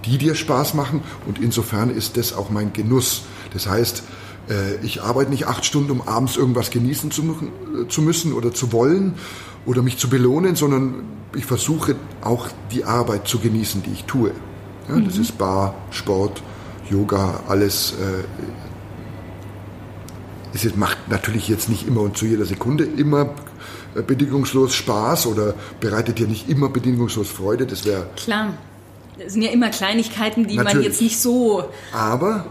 die 0.05 0.17
dir 0.17 0.35
Spaß 0.35 0.73
machen 0.75 1.01
und 1.27 1.39
insofern 1.39 1.89
ist 1.89 2.17
das 2.17 2.33
auch 2.33 2.49
mein 2.49 2.73
Genuss. 2.73 3.23
Das 3.53 3.67
heißt, 3.67 4.03
äh, 4.49 4.75
ich 4.83 5.01
arbeite 5.01 5.31
nicht 5.31 5.47
acht 5.47 5.65
Stunden, 5.65 5.91
um 5.91 6.01
abends 6.01 6.37
irgendwas 6.37 6.71
genießen 6.71 7.11
zu, 7.11 7.23
äh, 7.23 7.87
zu 7.87 8.01
müssen 8.01 8.33
oder 8.33 8.53
zu 8.53 8.71
wollen 8.71 9.15
oder 9.65 9.81
mich 9.81 9.97
zu 9.97 10.09
belohnen, 10.09 10.55
sondern 10.55 11.03
ich 11.35 11.45
versuche 11.45 11.95
auch 12.21 12.47
die 12.71 12.85
Arbeit 12.85 13.27
zu 13.27 13.39
genießen, 13.39 13.83
die 13.83 13.91
ich 13.91 14.05
tue. 14.05 14.31
Ja, 14.87 14.95
mhm. 14.95 15.05
Das 15.05 15.17
ist 15.17 15.37
Bar, 15.37 15.75
Sport, 15.91 16.41
Yoga, 16.89 17.43
alles. 17.47 17.93
Äh, 17.93 18.23
es 20.51 20.75
macht 20.75 20.97
natürlich 21.09 21.47
jetzt 21.47 21.69
nicht 21.69 21.87
immer 21.87 22.01
und 22.01 22.17
zu 22.17 22.25
jeder 22.25 22.45
Sekunde 22.45 22.83
immer 22.83 23.29
bedingungslos 23.95 24.73
Spaß 24.75 25.27
oder 25.27 25.53
bereitet 25.79 26.19
dir 26.19 26.27
nicht 26.27 26.49
immer 26.49 26.69
bedingungslos 26.69 27.29
Freude. 27.29 27.65
Das 27.65 27.85
wäre 27.85 28.07
klar. 28.15 28.53
Das 29.17 29.33
sind 29.33 29.41
ja 29.41 29.51
immer 29.51 29.69
Kleinigkeiten, 29.69 30.47
die 30.47 30.55
natürlich. 30.55 30.75
man 30.75 30.83
jetzt 30.83 31.01
nicht 31.01 31.19
so. 31.19 31.65
Aber 31.93 32.45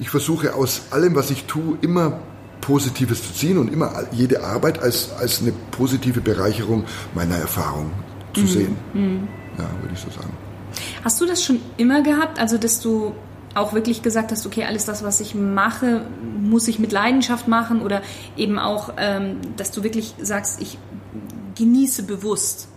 ich 0.00 0.10
versuche 0.10 0.54
aus 0.54 0.82
allem, 0.90 1.14
was 1.14 1.30
ich 1.30 1.44
tue, 1.44 1.78
immer 1.82 2.20
Positives 2.60 3.26
zu 3.26 3.32
ziehen 3.32 3.58
und 3.58 3.72
immer 3.72 4.04
jede 4.12 4.42
Arbeit 4.42 4.80
als, 4.80 5.10
als 5.12 5.40
eine 5.40 5.52
positive 5.70 6.20
Bereicherung 6.20 6.84
meiner 7.14 7.36
Erfahrung 7.36 7.92
zu 8.34 8.42
mhm. 8.42 8.46
sehen. 8.46 8.76
Mhm. 8.92 9.28
Ja, 9.58 9.68
würde 9.80 9.94
ich 9.94 10.00
so 10.00 10.10
sagen. 10.10 10.32
Hast 11.04 11.20
du 11.20 11.26
das 11.26 11.44
schon 11.44 11.60
immer 11.76 12.02
gehabt, 12.02 12.38
also 12.38 12.58
dass 12.58 12.80
du 12.80 13.14
auch 13.54 13.72
wirklich 13.72 14.02
gesagt 14.02 14.30
hast, 14.30 14.46
okay, 14.46 14.64
alles 14.64 14.84
das, 14.84 15.02
was 15.02 15.20
ich 15.20 15.34
mache, 15.34 16.02
muss 16.40 16.68
ich 16.68 16.78
mit 16.78 16.92
Leidenschaft 16.92 17.48
machen 17.48 17.82
oder 17.82 18.02
eben 18.36 18.58
auch, 18.58 18.92
ähm, 18.96 19.38
dass 19.56 19.72
du 19.72 19.82
wirklich 19.82 20.14
sagst, 20.20 20.60
ich 20.60 20.78
genieße 21.56 22.04
bewusst. 22.04 22.68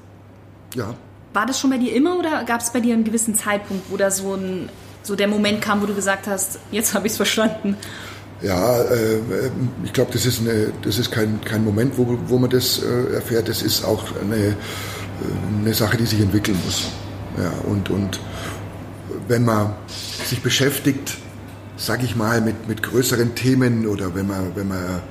Ja. 0.76 0.96
War 1.34 1.46
das 1.46 1.60
schon 1.60 1.70
bei 1.70 1.78
dir 1.78 1.94
immer 1.94 2.18
oder 2.18 2.44
gab 2.44 2.62
es 2.62 2.72
bei 2.72 2.80
dir 2.80 2.94
einen 2.94 3.04
gewissen 3.04 3.36
Zeitpunkt, 3.36 3.92
wo 3.92 3.98
da 3.98 4.12
so 4.12 4.34
ein 4.34 4.70
so 5.04 5.16
der 5.16 5.28
Moment 5.28 5.62
kam, 5.62 5.82
wo 5.82 5.86
du 5.86 5.94
gesagt 5.94 6.28
hast, 6.28 6.60
jetzt 6.72 6.94
habe 6.94 7.08
ich 7.08 7.14
es 7.14 7.18
verstanden? 7.18 7.76
Ja, 8.42 8.82
äh, 8.82 9.20
ich 9.84 9.94
glaube, 9.94 10.12
das 10.12 10.26
ist, 10.26 10.42
eine, 10.42 10.72
das 10.82 10.98
ist 10.98 11.12
kein, 11.12 11.40
kein 11.42 11.64
Moment, 11.64 11.98
wo, 11.98 12.18
wo 12.28 12.38
man 12.38 12.50
das 12.50 12.82
äh, 12.82 13.14
erfährt. 13.14 13.48
Das 13.48 13.62
ist 13.62 13.86
auch 13.86 14.04
eine, 14.22 14.36
äh, 14.36 14.54
eine 15.62 15.74
Sache, 15.74 15.98
die 15.98 16.06
sich 16.06 16.20
entwickeln 16.20 16.58
muss. 16.66 16.90
Ja, 17.38 17.52
und, 17.70 17.90
und 17.90 18.20
wenn 19.34 19.46
man 19.46 19.74
sich 20.30 20.44
beschäftigt, 20.44 21.18
sage 21.76 22.06
ich 22.06 22.16
mal, 22.16 22.40
mit, 22.40 22.68
mit 22.68 22.84
größeren 22.84 23.34
Themen 23.34 23.88
oder 23.88 24.14
wenn 24.14 24.28
man, 24.28 24.56
wenn 24.56 24.68
man, 24.68 25.02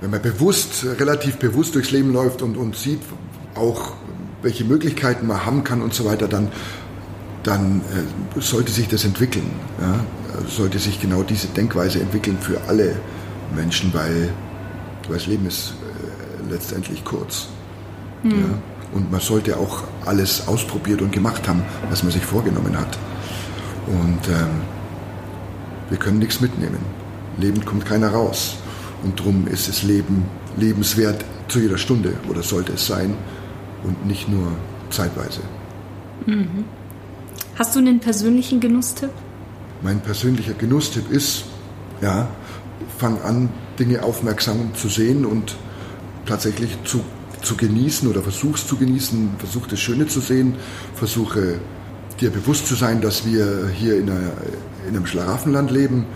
wenn 0.00 0.10
man 0.10 0.22
bewusst, 0.22 0.86
relativ 0.98 1.36
bewusst 1.36 1.74
durchs 1.74 1.90
Leben 1.90 2.10
läuft 2.10 2.40
und, 2.40 2.56
und 2.56 2.74
sieht 2.74 3.02
auch, 3.54 3.92
welche 4.40 4.64
Möglichkeiten 4.64 5.26
man 5.26 5.44
haben 5.44 5.62
kann 5.62 5.82
und 5.82 5.92
so 5.92 6.06
weiter, 6.06 6.26
dann, 6.26 6.48
dann 7.42 7.82
äh, 7.82 8.40
sollte 8.40 8.72
sich 8.72 8.88
das 8.88 9.04
entwickeln. 9.04 9.50
Ja? 9.78 10.00
Sollte 10.48 10.78
sich 10.78 10.98
genau 10.98 11.22
diese 11.22 11.48
Denkweise 11.48 12.00
entwickeln 12.00 12.38
für 12.40 12.58
alle 12.66 12.96
Menschen, 13.54 13.92
weil, 13.92 14.30
weil 15.06 15.18
das 15.18 15.26
Leben 15.26 15.46
ist 15.46 15.74
äh, 16.48 16.50
letztendlich 16.50 17.04
kurz. 17.04 17.48
Mhm. 18.22 18.30
Ja? 18.30 18.36
Und 18.94 19.12
man 19.12 19.20
sollte 19.20 19.58
auch 19.58 19.84
alles 20.06 20.48
ausprobiert 20.48 21.02
und 21.02 21.12
gemacht 21.12 21.46
haben, 21.46 21.62
was 21.90 22.02
man 22.02 22.10
sich 22.10 22.24
vorgenommen 22.24 22.74
hat. 22.78 22.96
Und 23.88 24.28
ähm, 24.28 24.60
wir 25.88 25.98
können 25.98 26.18
nichts 26.18 26.40
mitnehmen. 26.40 26.78
Lebend 27.38 27.66
kommt 27.66 27.86
keiner 27.86 28.10
raus. 28.10 28.56
Und 29.02 29.18
darum 29.18 29.46
ist 29.46 29.68
das 29.68 29.82
Leben 29.82 30.24
lebenswert 30.56 31.24
zu 31.48 31.60
jeder 31.60 31.78
Stunde 31.78 32.14
oder 32.28 32.42
sollte 32.42 32.72
es 32.72 32.86
sein 32.86 33.14
und 33.84 34.06
nicht 34.06 34.28
nur 34.28 34.52
zeitweise. 34.90 35.40
Mhm. 36.26 36.64
Hast 37.56 37.74
du 37.74 37.78
einen 37.78 38.00
persönlichen 38.00 38.60
Genusstipp? 38.60 39.10
Mein 39.82 40.00
persönlicher 40.00 40.54
Genusstipp 40.54 41.10
ist, 41.10 41.44
ja, 42.00 42.28
fang 42.98 43.20
an, 43.22 43.48
Dinge 43.78 44.02
aufmerksam 44.02 44.74
zu 44.74 44.88
sehen 44.88 45.24
und 45.24 45.56
tatsächlich 46.26 46.76
zu, 46.84 47.00
zu 47.42 47.56
genießen 47.56 48.08
oder 48.08 48.22
versuch's 48.22 48.66
zu 48.66 48.76
genießen, 48.76 49.30
versuch 49.38 49.66
das 49.68 49.80
Schöne 49.80 50.06
zu 50.06 50.20
sehen, 50.20 50.56
versuche 50.94 51.60
dir 52.20 52.30
bewusst 52.30 52.66
zu 52.66 52.74
sein, 52.74 53.00
dass 53.00 53.24
wir 53.24 53.68
hier 53.68 53.96
in, 53.98 54.10
einer, 54.10 54.32
in 54.88 54.96
einem 54.96 55.06
Schlaraffenland 55.06 55.70
leben, 55.70 56.06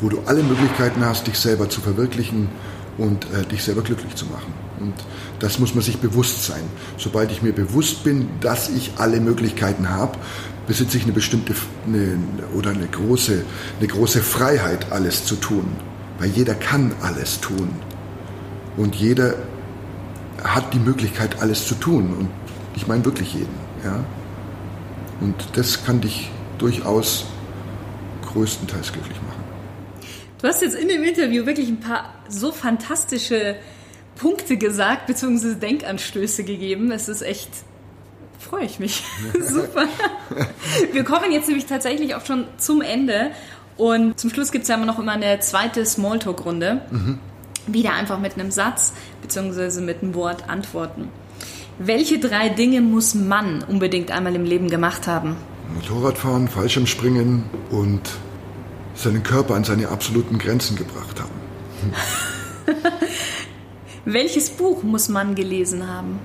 wo 0.00 0.08
du 0.08 0.20
alle 0.26 0.42
Möglichkeiten 0.42 1.04
hast, 1.04 1.26
dich 1.26 1.38
selber 1.38 1.68
zu 1.68 1.80
verwirklichen 1.80 2.48
und 2.98 3.26
äh, 3.32 3.44
dich 3.46 3.62
selber 3.62 3.82
glücklich 3.82 4.14
zu 4.14 4.26
machen. 4.26 4.52
Und 4.80 4.94
das 5.38 5.58
muss 5.58 5.74
man 5.74 5.82
sich 5.82 5.98
bewusst 5.98 6.44
sein. 6.44 6.62
Sobald 6.96 7.30
ich 7.30 7.42
mir 7.42 7.52
bewusst 7.52 8.04
bin, 8.04 8.28
dass 8.40 8.68
ich 8.68 8.92
alle 8.96 9.20
Möglichkeiten 9.20 9.88
habe, 9.88 10.18
besitze 10.66 10.98
ich 10.98 11.04
eine 11.04 11.12
bestimmte 11.12 11.54
eine, 11.86 12.18
oder 12.54 12.70
eine 12.70 12.86
große, 12.86 13.44
eine 13.78 13.88
große 13.88 14.22
Freiheit, 14.22 14.92
alles 14.92 15.24
zu 15.24 15.36
tun. 15.36 15.66
Weil 16.18 16.30
jeder 16.30 16.54
kann 16.54 16.92
alles 17.02 17.40
tun. 17.40 17.70
Und 18.76 18.94
jeder 18.96 19.34
hat 20.42 20.74
die 20.74 20.78
Möglichkeit, 20.78 21.40
alles 21.40 21.66
zu 21.66 21.74
tun. 21.74 22.14
Und 22.18 22.28
ich 22.74 22.86
meine 22.86 23.04
wirklich 23.04 23.34
jeden. 23.34 23.54
Ja? 23.84 24.04
Und 25.20 25.34
das 25.54 25.84
kann 25.84 26.00
dich 26.00 26.30
durchaus 26.58 27.26
größtenteils 28.32 28.92
glücklich 28.92 29.16
machen. 29.22 29.44
Du 30.40 30.48
hast 30.48 30.62
jetzt 30.62 30.76
in 30.76 30.88
dem 30.88 31.02
Interview 31.02 31.46
wirklich 31.46 31.68
ein 31.68 31.80
paar 31.80 32.14
so 32.28 32.52
fantastische 32.52 33.56
Punkte 34.16 34.56
gesagt, 34.56 35.06
beziehungsweise 35.06 35.56
Denkanstöße 35.56 36.44
gegeben. 36.44 36.90
Es 36.90 37.08
ist 37.08 37.22
echt, 37.22 37.50
freue 38.38 38.64
ich 38.64 38.78
mich. 38.78 39.02
Super. 39.40 39.86
Wir 40.92 41.04
kommen 41.04 41.32
jetzt 41.32 41.48
nämlich 41.48 41.66
tatsächlich 41.66 42.14
auch 42.14 42.24
schon 42.24 42.46
zum 42.58 42.82
Ende. 42.82 43.30
Und 43.76 44.18
zum 44.18 44.30
Schluss 44.30 44.52
gibt 44.52 44.62
es 44.62 44.68
ja 44.68 44.76
immer 44.76 44.86
noch 44.86 44.98
immer 44.98 45.12
eine 45.12 45.38
zweite 45.40 45.84
Smalltalk-Runde. 45.84 46.82
Mhm. 46.90 47.18
Wieder 47.66 47.94
einfach 47.94 48.18
mit 48.18 48.34
einem 48.34 48.50
Satz, 48.50 48.92
beziehungsweise 49.22 49.80
mit 49.80 50.02
einem 50.02 50.14
Wort 50.14 50.48
antworten. 50.48 51.08
Welche 51.78 52.18
drei 52.18 52.48
Dinge 52.48 52.80
muss 52.80 53.14
man 53.14 53.62
unbedingt 53.62 54.10
einmal 54.10 54.34
im 54.34 54.44
Leben 54.44 54.70
gemacht 54.70 55.06
haben? 55.06 55.36
Motorradfahren, 55.74 56.48
Fallschirmspringen 56.48 57.44
und 57.70 58.00
seinen 58.94 59.22
Körper 59.22 59.54
an 59.54 59.64
seine 59.64 59.88
absoluten 59.88 60.38
Grenzen 60.38 60.76
gebracht 60.76 61.20
haben. 61.20 61.92
Welches 64.06 64.48
Buch 64.50 64.82
muss 64.82 65.10
man 65.10 65.34
gelesen 65.34 65.86
haben? 65.86 66.18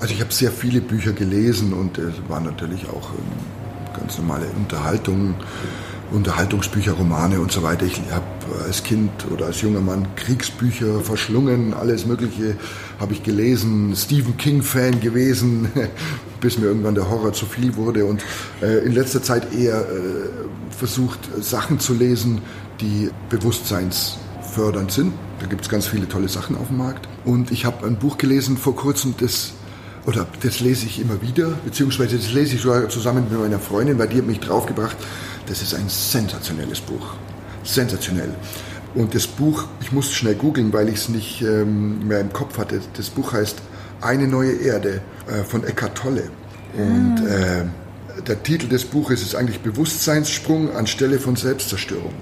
Also 0.00 0.12
ich 0.12 0.20
habe 0.20 0.32
sehr 0.32 0.50
viele 0.50 0.82
Bücher 0.82 1.12
gelesen 1.12 1.72
und 1.72 1.96
es 1.96 2.14
waren 2.28 2.44
natürlich 2.44 2.86
auch 2.88 3.10
ähm, 3.12 3.98
ganz 3.98 4.18
normale 4.18 4.46
Unterhaltungen. 4.48 5.34
Unterhaltungsbücher, 6.12 6.92
Romane 6.92 7.40
und 7.40 7.50
so 7.50 7.62
weiter. 7.62 7.86
Ich 7.86 8.00
habe 8.10 8.24
als 8.64 8.82
Kind 8.82 9.10
oder 9.32 9.46
als 9.46 9.60
junger 9.62 9.80
Mann 9.80 10.06
Kriegsbücher 10.16 11.00
verschlungen, 11.00 11.74
alles 11.74 12.06
Mögliche 12.06 12.56
habe 13.00 13.12
ich 13.14 13.22
gelesen, 13.22 13.94
Stephen 13.96 14.36
King-Fan 14.36 15.00
gewesen, 15.00 15.68
bis 16.40 16.58
mir 16.58 16.66
irgendwann 16.66 16.94
der 16.94 17.10
Horror 17.10 17.32
zu 17.32 17.46
viel 17.46 17.76
wurde 17.76 18.04
und 18.04 18.22
äh, 18.62 18.84
in 18.84 18.92
letzter 18.92 19.22
Zeit 19.22 19.52
eher 19.54 19.80
äh, 19.80 19.84
versucht, 20.70 21.18
Sachen 21.40 21.80
zu 21.80 21.94
lesen, 21.94 22.42
die 22.80 23.10
bewusstseinsfördernd 23.30 24.92
sind. 24.92 25.12
Da 25.40 25.46
gibt 25.46 25.62
es 25.62 25.68
ganz 25.68 25.86
viele 25.86 26.08
tolle 26.08 26.28
Sachen 26.28 26.56
auf 26.56 26.68
dem 26.68 26.78
Markt. 26.78 27.08
Und 27.24 27.50
ich 27.50 27.64
habe 27.64 27.86
ein 27.86 27.96
Buch 27.96 28.18
gelesen 28.18 28.56
vor 28.56 28.76
kurzem, 28.76 29.14
das 29.18 29.52
oder 30.06 30.26
das 30.42 30.60
lese 30.60 30.86
ich 30.86 31.00
immer 31.00 31.22
wieder, 31.22 31.48
beziehungsweise 31.64 32.16
das 32.16 32.32
lese 32.32 32.56
ich 32.56 32.60
sogar 32.60 32.88
zusammen 32.90 33.26
mit 33.30 33.40
meiner 33.40 33.58
Freundin, 33.58 33.98
weil 33.98 34.08
die 34.08 34.18
hat 34.18 34.26
mich 34.26 34.40
draufgebracht. 34.40 34.96
Das 35.46 35.62
ist 35.62 35.74
ein 35.74 35.88
sensationelles 35.88 36.80
Buch. 36.80 37.14
Sensationell. 37.62 38.34
Und 38.94 39.14
das 39.14 39.26
Buch, 39.26 39.64
ich 39.80 39.92
musste 39.92 40.14
schnell 40.14 40.34
googeln, 40.34 40.72
weil 40.72 40.88
ich 40.88 40.96
es 40.96 41.08
nicht 41.08 41.42
ähm, 41.42 42.06
mehr 42.06 42.20
im 42.20 42.32
Kopf 42.32 42.58
hatte. 42.58 42.80
Das 42.96 43.10
Buch 43.10 43.32
heißt 43.32 43.58
Eine 44.00 44.28
neue 44.28 44.52
Erde 44.52 45.00
äh, 45.26 45.44
von 45.44 45.64
Eckhart 45.64 45.96
Tolle. 45.96 46.30
Und 46.74 47.22
ah. 47.26 47.60
äh, 47.60 48.22
der 48.26 48.42
Titel 48.42 48.68
des 48.68 48.84
Buches 48.84 49.22
ist 49.22 49.34
eigentlich 49.34 49.60
Bewusstseinssprung 49.60 50.74
anstelle 50.74 51.18
von 51.18 51.36
Selbstzerstörung. 51.36 52.14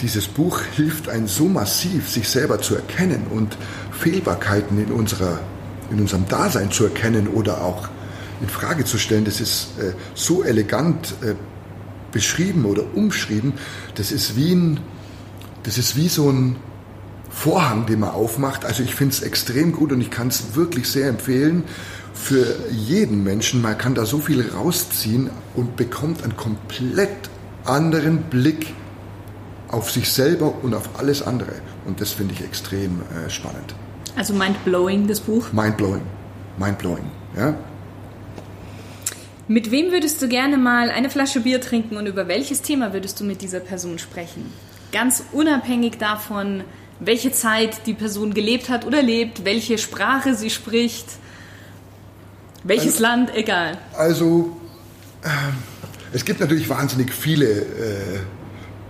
Dieses 0.00 0.28
Buch 0.28 0.60
hilft 0.76 1.08
einem 1.08 1.26
so 1.26 1.46
massiv, 1.46 2.08
sich 2.08 2.28
selber 2.28 2.60
zu 2.60 2.74
erkennen 2.76 3.26
und 3.30 3.56
Fehlbarkeiten 3.90 4.78
in 4.78 4.92
unserer 4.92 5.40
in 5.90 6.00
unserem 6.00 6.26
Dasein 6.28 6.70
zu 6.70 6.84
erkennen 6.84 7.28
oder 7.28 7.62
auch 7.62 7.88
in 8.40 8.48
Frage 8.48 8.84
zu 8.84 8.98
stellen. 8.98 9.24
Das 9.24 9.40
ist 9.40 9.78
äh, 9.78 9.92
so 10.14 10.42
elegant 10.44 11.14
äh, 11.22 11.34
beschrieben 12.12 12.64
oder 12.64 12.82
umschrieben. 12.94 13.54
Das 13.94 14.12
ist 14.12 14.36
wie 14.36 14.54
ein, 14.54 14.80
das 15.62 15.78
ist 15.78 15.96
wie 15.96 16.08
so 16.08 16.30
ein 16.30 16.56
Vorhang, 17.30 17.86
den 17.86 18.00
man 18.00 18.10
aufmacht. 18.10 18.64
Also 18.64 18.82
ich 18.82 18.94
finde 18.94 19.14
es 19.14 19.22
extrem 19.22 19.72
gut 19.72 19.92
und 19.92 20.00
ich 20.00 20.10
kann 20.10 20.28
es 20.28 20.54
wirklich 20.54 20.88
sehr 20.88 21.08
empfehlen 21.08 21.64
für 22.14 22.46
jeden 22.70 23.22
Menschen. 23.24 23.60
Man 23.60 23.76
kann 23.76 23.94
da 23.94 24.06
so 24.06 24.18
viel 24.18 24.48
rausziehen 24.50 25.30
und 25.54 25.76
bekommt 25.76 26.22
einen 26.22 26.36
komplett 26.36 27.30
anderen 27.64 28.22
Blick 28.24 28.72
auf 29.68 29.90
sich 29.90 30.10
selber 30.10 30.54
und 30.62 30.74
auf 30.74 30.98
alles 30.98 31.22
andere. 31.22 31.52
Und 31.84 32.00
das 32.00 32.12
finde 32.12 32.34
ich 32.34 32.42
extrem 32.42 33.00
äh, 33.02 33.28
spannend. 33.28 33.74
Also 34.16 34.32
mind-blowing, 34.32 35.06
das 35.06 35.20
Buch? 35.20 35.52
Mind-blowing. 35.52 36.02
Mind-blowing, 36.58 37.04
ja. 37.36 37.54
Mit 39.48 39.70
wem 39.70 39.92
würdest 39.92 40.20
du 40.20 40.28
gerne 40.28 40.56
mal 40.56 40.90
eine 40.90 41.08
Flasche 41.08 41.40
Bier 41.40 41.60
trinken 41.60 41.96
und 41.96 42.06
über 42.06 42.26
welches 42.26 42.62
Thema 42.62 42.92
würdest 42.92 43.20
du 43.20 43.24
mit 43.24 43.42
dieser 43.42 43.60
Person 43.60 44.00
sprechen? 44.00 44.52
Ganz 44.90 45.22
unabhängig 45.30 45.98
davon, 45.98 46.64
welche 46.98 47.30
Zeit 47.30 47.86
die 47.86 47.94
Person 47.94 48.34
gelebt 48.34 48.68
hat 48.68 48.84
oder 48.84 49.02
lebt, 49.02 49.44
welche 49.44 49.78
Sprache 49.78 50.34
sie 50.34 50.50
spricht, 50.50 51.06
welches 52.64 52.94
also, 52.94 53.02
Land, 53.02 53.36
egal. 53.36 53.78
Also, 53.96 54.56
äh, 55.22 55.28
es 56.12 56.24
gibt 56.24 56.40
natürlich 56.40 56.68
wahnsinnig 56.68 57.12
viele 57.12 57.46
äh, 57.46 58.18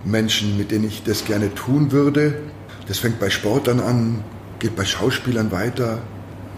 Menschen, 0.05 0.57
mit 0.57 0.71
denen 0.71 0.87
ich 0.87 1.03
das 1.03 1.23
gerne 1.25 1.53
tun 1.53 1.91
würde. 1.91 2.41
Das 2.87 2.97
fängt 2.97 3.19
bei 3.19 3.29
Sportlern 3.29 3.79
an, 3.79 4.23
geht 4.57 4.75
bei 4.75 4.85
Schauspielern 4.85 5.51
weiter. 5.51 5.99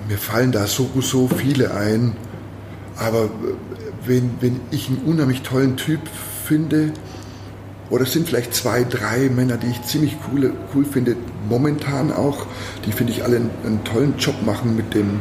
Mir 0.07 0.17
fallen 0.17 0.53
da 0.53 0.67
so, 0.67 0.89
so 1.01 1.27
viele 1.27 1.73
ein. 1.73 2.15
Aber 2.95 3.29
wenn, 4.09 4.31
wenn 4.41 4.59
ich 4.71 4.89
einen 4.89 4.97
unheimlich 5.05 5.43
tollen 5.43 5.77
Typ 5.77 6.01
finde, 6.45 6.91
oder 7.89 8.03
es 8.03 8.11
sind 8.11 8.27
vielleicht 8.27 8.53
zwei, 8.53 8.83
drei 8.83 9.29
Männer, 9.29 9.57
die 9.57 9.67
ich 9.67 9.81
ziemlich 9.83 10.17
cool, 10.31 10.53
cool 10.75 10.83
finde, 10.83 11.15
momentan 11.47 12.11
auch, 12.11 12.45
die 12.85 12.91
finde 12.91 13.13
ich 13.13 13.23
alle 13.23 13.37
einen, 13.37 13.51
einen, 13.65 13.83
tollen 13.83 14.15
Job 14.17 14.35
machen 14.45 14.75
mit 14.75 14.93
dem, 14.93 15.19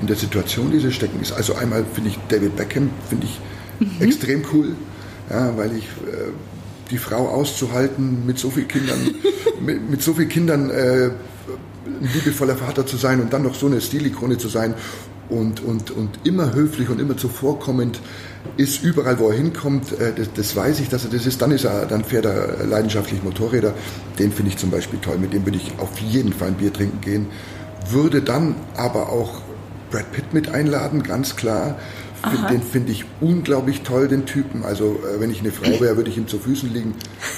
in 0.00 0.06
der 0.06 0.16
Situation, 0.16 0.70
die 0.70 0.80
sie 0.80 0.92
stecken. 0.92 1.20
Ist 1.20 1.32
also 1.32 1.54
einmal 1.54 1.84
finde 1.92 2.10
ich 2.10 2.18
David 2.28 2.56
Beckham, 2.56 2.90
finde 3.08 3.26
ich 3.26 3.40
mhm. 3.80 4.06
extrem 4.06 4.44
cool, 4.52 4.76
ja, 5.30 5.56
weil 5.56 5.76
ich 5.76 5.84
äh, 5.84 6.32
die 6.90 6.98
Frau 6.98 7.28
auszuhalten, 7.28 8.26
mit 8.26 8.38
so 8.38 8.50
vielen 8.50 8.68
Kindern, 8.68 8.98
mit, 9.60 9.88
mit 9.88 10.02
so 10.02 10.14
vielen 10.14 10.28
Kindern 10.28 10.70
äh, 10.70 11.10
ein 11.86 12.10
liebevoller 12.14 12.56
Vater 12.56 12.86
zu 12.86 12.96
sein 12.96 13.20
und 13.20 13.32
dann 13.32 13.42
noch 13.42 13.54
so 13.54 13.66
eine 13.66 13.80
Stilikone 13.80 14.38
zu 14.38 14.48
sein 14.48 14.74
und, 15.30 15.62
und, 15.62 15.90
und 15.90 16.20
immer 16.24 16.54
höflich 16.54 16.88
und 16.88 17.00
immer 17.00 17.16
zuvorkommend 17.16 18.00
ist 18.56 18.82
überall, 18.82 19.18
wo 19.18 19.28
er 19.28 19.36
hinkommt, 19.36 19.92
äh, 19.98 20.12
das, 20.14 20.32
das, 20.34 20.56
weiß 20.56 20.80
ich, 20.80 20.88
dass 20.88 21.04
er 21.04 21.10
das 21.10 21.26
ist. 21.26 21.40
Dann 21.40 21.50
ist 21.50 21.64
er, 21.64 21.86
dann 21.86 22.04
fährt 22.04 22.24
er 22.24 22.66
leidenschaftlich 22.66 23.22
Motorräder. 23.22 23.74
Den 24.18 24.32
finde 24.32 24.50
ich 24.50 24.56
zum 24.56 24.70
Beispiel 24.70 24.98
toll. 25.00 25.18
Mit 25.18 25.32
dem 25.32 25.46
würde 25.46 25.58
ich 25.58 25.72
auf 25.78 25.98
jeden 25.98 26.32
Fall 26.32 26.48
ein 26.48 26.54
Bier 26.54 26.72
trinken 26.72 27.00
gehen. 27.00 27.26
Würde 27.90 28.22
dann 28.22 28.54
aber 28.76 29.10
auch 29.10 29.40
Brad 29.90 30.10
Pitt 30.12 30.32
mit 30.32 30.48
einladen, 30.48 31.02
ganz 31.02 31.36
klar. 31.36 31.78
Find, 32.22 32.50
den 32.50 32.62
finde 32.62 32.92
ich 32.92 33.04
unglaublich 33.20 33.82
toll, 33.82 34.08
den 34.08 34.26
Typen. 34.26 34.64
Also 34.64 35.00
äh, 35.02 35.20
wenn 35.20 35.30
ich 35.30 35.40
eine 35.40 35.52
Frau 35.52 35.80
wäre, 35.80 35.96
würde 35.96 36.10
ich 36.10 36.18
ihm 36.18 36.28
zu 36.28 36.38
Füßen 36.38 36.72
liegen. 36.72 36.94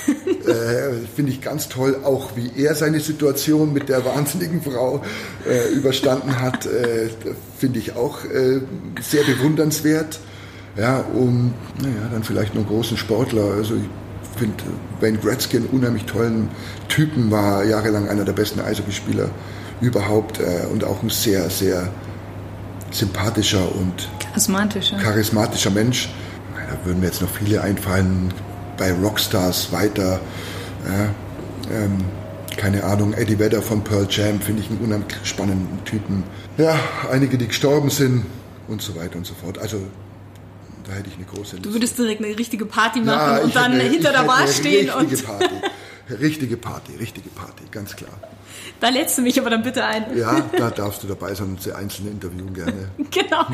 äh, 0.47 1.07
finde 1.15 1.31
ich 1.31 1.41
ganz 1.41 1.69
toll, 1.69 1.99
auch 2.05 2.37
wie 2.37 2.51
er 2.57 2.75
seine 2.75 3.01
Situation 3.01 3.73
mit 3.73 3.89
der 3.89 4.05
wahnsinnigen 4.05 4.61
Frau 4.63 5.03
äh, 5.49 5.73
überstanden 5.73 6.41
hat. 6.41 6.67
Äh, 6.67 7.11
finde 7.57 7.79
ich 7.79 7.95
auch 7.95 8.25
äh, 8.25 8.61
sehr 9.01 9.23
bewundernswert. 9.25 10.19
Ja, 10.77 11.05
um, 11.15 11.53
naja, 11.81 12.09
dann 12.11 12.25
vielleicht 12.25 12.55
noch 12.55 12.67
großen 12.67 12.97
Sportler. 12.97 13.45
Also 13.57 13.75
ich 13.75 14.39
finde 14.39 14.65
Wayne 15.01 15.19
Gretzky 15.19 15.59
einen 15.59 15.67
unheimlich 15.67 16.05
tollen 16.07 16.49
Typen, 16.89 17.31
war 17.31 17.65
jahrelang 17.65 18.09
einer 18.09 18.25
der 18.25 18.33
besten 18.33 18.61
Eishockeyspieler 18.61 19.29
überhaupt 19.81 20.41
äh, 20.41 20.67
und 20.73 20.85
auch 20.85 21.03
ein 21.03 21.11
sehr, 21.11 21.51
sehr 21.51 21.89
sympathischer 22.93 23.75
und 23.75 24.09
charismatischer, 24.21 24.99
charismatischer 24.99 25.71
Mensch. 25.71 26.09
Da 26.55 26.87
würden 26.87 27.01
mir 27.01 27.07
jetzt 27.07 27.21
noch 27.21 27.31
viele 27.31 27.61
einfallen, 27.61 28.33
bei 28.77 28.93
Rockstars 28.93 29.73
weiter. 29.73 30.21
Ja, 30.87 31.75
ähm, 31.77 31.99
keine 32.57 32.85
Ahnung, 32.85 33.15
Eddie 33.15 33.39
Vedder 33.39 33.63
von 33.63 33.83
Pearl 33.83 34.07
Jam 34.11 34.41
finde 34.41 34.63
ich 34.63 34.71
einen 34.71 34.81
unheimlich 34.81 35.17
spannenden 35.25 35.85
Typen. 35.85 36.25
Ja, 36.59 36.79
einige, 37.11 37.39
die 37.39 37.49
gestorben 37.49 37.91
sind 37.91 38.25
und 38.69 38.83
so 38.83 38.95
weiter 38.97 39.17
und 39.17 39.27
so 39.27 39.35
fort. 39.35 39.59
Also 39.59 39.79
da 40.85 40.93
hätte 40.93 41.09
ich 41.09 41.17
eine 41.17 41.25
große 41.25 41.57
Liste. 41.57 41.69
Du 41.69 41.75
würdest 41.75 41.99
direkt 41.99 42.25
eine 42.25 42.37
richtige 42.39 42.67
Party 42.67 43.01
machen 43.01 43.37
ja, 43.37 43.39
und 43.39 43.55
dann 43.57 43.73
eine, 43.73 43.85
hinter 43.85 44.13
der 44.13 44.25
Bar 44.25 44.47
stehen. 44.47 44.91
Und 44.91 45.25
Party. 45.25 45.55
Richtige 46.11 46.57
Party, 46.57 46.93
richtige 46.99 47.31
Party, 47.31 47.65
ganz 47.71 47.95
klar. 47.97 48.13
Da 48.81 48.89
lädst 48.89 49.17
du 49.17 49.23
mich 49.23 49.39
aber 49.41 49.51
dann 49.51 49.63
bitte 49.63 49.85
ein. 49.85 50.17
Ja, 50.17 50.49
da 50.57 50.71
darfst 50.71 51.03
du 51.03 51.07
dabei 51.07 51.35
sein 51.35 51.49
und 51.49 51.63
sie 51.63 51.73
einzelne 51.73 52.11
interviewen 52.11 52.53
gerne. 52.53 52.91
genau. 53.11 53.47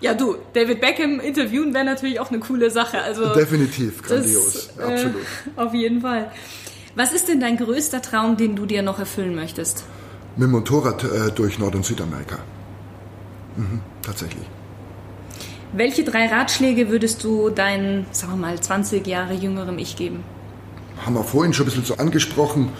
Ja, 0.00 0.14
du, 0.14 0.36
David 0.52 0.80
Beckham 0.80 1.20
interviewen 1.20 1.74
wäre 1.74 1.84
natürlich 1.84 2.20
auch 2.20 2.30
eine 2.30 2.38
coole 2.38 2.70
Sache. 2.70 3.00
Also 3.00 3.34
Definitiv, 3.34 4.02
grandios, 4.02 4.70
das, 4.76 4.88
äh, 4.88 4.92
absolut. 4.92 5.26
Auf 5.56 5.74
jeden 5.74 6.00
Fall. 6.02 6.30
Was 6.94 7.12
ist 7.12 7.28
denn 7.28 7.40
dein 7.40 7.56
größter 7.56 8.00
Traum, 8.02 8.36
den 8.36 8.56
du 8.56 8.66
dir 8.66 8.82
noch 8.82 8.98
erfüllen 8.98 9.34
möchtest? 9.34 9.84
Mit 10.36 10.44
dem 10.44 10.52
Motorrad 10.52 11.02
äh, 11.04 11.30
durch 11.34 11.58
Nord- 11.58 11.74
und 11.74 11.84
Südamerika. 11.84 12.38
Mhm, 13.56 13.80
tatsächlich. 14.02 14.44
Welche 15.72 16.04
drei 16.04 16.26
Ratschläge 16.26 16.88
würdest 16.90 17.24
du 17.24 17.50
deinem, 17.50 18.06
sagen 18.12 18.32
wir 18.34 18.36
mal, 18.36 18.60
20 18.60 19.06
Jahre 19.06 19.34
jüngerem 19.34 19.78
Ich 19.78 19.96
geben? 19.96 20.24
Haben 21.04 21.14
wir 21.14 21.24
vorhin 21.24 21.52
schon 21.52 21.64
ein 21.64 21.70
bisschen 21.70 21.84
so 21.84 21.96
angesprochen. 21.96 22.70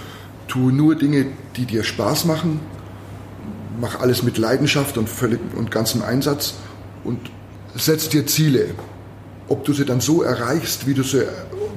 Tu 0.48 0.70
nur 0.70 0.94
Dinge, 0.94 1.26
die 1.57 1.66
dir 1.66 1.85
Spaß 1.85 2.24
machen. 2.24 2.61
Mach 3.81 4.00
alles 4.00 4.22
mit 4.22 4.38
Leidenschaft 4.38 4.96
und, 4.96 5.09
völlig, 5.09 5.40
und 5.55 5.70
ganzem 5.70 6.02
Einsatz. 6.02 6.55
Und 7.05 7.31
setz 7.74 8.09
dir 8.09 8.26
Ziele. 8.26 8.68
Ob 9.48 9.64
du 9.64 9.72
sie 9.72 9.85
dann 9.85 10.00
so 10.00 10.22
erreichst, 10.22 10.87
wie 10.87 10.94
du 10.94 11.02
sie, 11.02 11.26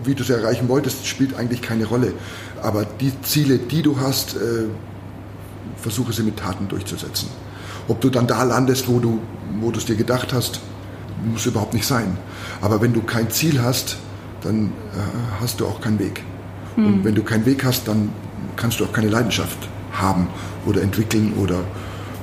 wie 0.04 0.16
du 0.16 0.24
sie 0.24 0.34
erreichen 0.34 0.70
wolltest, 0.70 1.06
spielt 1.06 1.36
eigentlich 1.36 1.62
keine 1.62 1.86
Rolle. 1.86 2.14
Aber 2.64 2.86
die 2.86 3.12
Ziele, 3.22 3.58
die 3.58 3.82
du 3.82 4.00
hast, 4.00 4.36
äh, 4.36 4.66
versuche 5.78 6.14
sie 6.14 6.24
mit 6.24 6.38
Taten 6.38 6.68
durchzusetzen. 6.68 7.30
Ob 7.88 8.02
du 8.02 8.10
dann 8.10 8.28
da 8.28 8.44
landest, 8.44 8.88
wo 8.88 9.00
du 9.00 9.20
wo 9.60 9.72
du 9.72 9.80
es 9.80 9.86
dir 9.86 9.96
gedacht 9.96 10.34
hast, 10.34 10.62
muss 11.24 11.46
überhaupt 11.46 11.74
nicht 11.74 11.86
sein. 11.86 12.18
Aber 12.62 12.82
wenn 12.82 12.94
du 12.94 13.02
kein 13.02 13.30
Ziel 13.30 13.62
hast, 13.62 13.98
dann 14.42 14.66
äh, 14.66 15.42
hast 15.42 15.60
du 15.60 15.66
auch 15.66 15.82
keinen 15.82 16.00
Weg. 16.00 16.24
Hm. 16.76 16.86
Und 16.86 17.04
wenn 17.04 17.16
du 17.16 17.24
keinen 17.24 17.46
Weg 17.46 17.64
hast, 17.64 17.88
dann 17.88 18.10
kannst 18.56 18.80
du 18.80 18.86
auch 18.86 18.94
keine 18.94 19.10
Leidenschaft 19.10 19.58
haben 19.94 20.28
oder 20.66 20.82
entwickeln 20.82 21.34
oder 21.34 21.60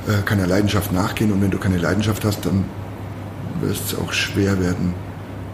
äh, 0.07 0.23
keiner 0.25 0.47
Leidenschaft 0.47 0.93
nachgehen. 0.93 1.33
Und 1.33 1.43
wenn 1.43 1.51
du 1.51 1.59
keine 1.59 1.79
Leidenschaft 1.79 2.25
hast, 2.25 2.45
dann 2.47 2.65
wird 3.61 3.75
es 3.75 3.95
auch 3.95 4.13
schwer 4.13 4.61
werden, 4.61 4.95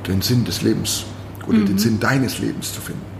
den 0.06 0.22
Sinn 0.22 0.44
des 0.44 0.62
Lebens 0.62 1.04
oder 1.46 1.58
mhm. 1.58 1.66
den 1.66 1.78
Sinn 1.78 2.00
deines 2.00 2.38
Lebens 2.38 2.72
zu 2.72 2.80
finden. 2.80 3.12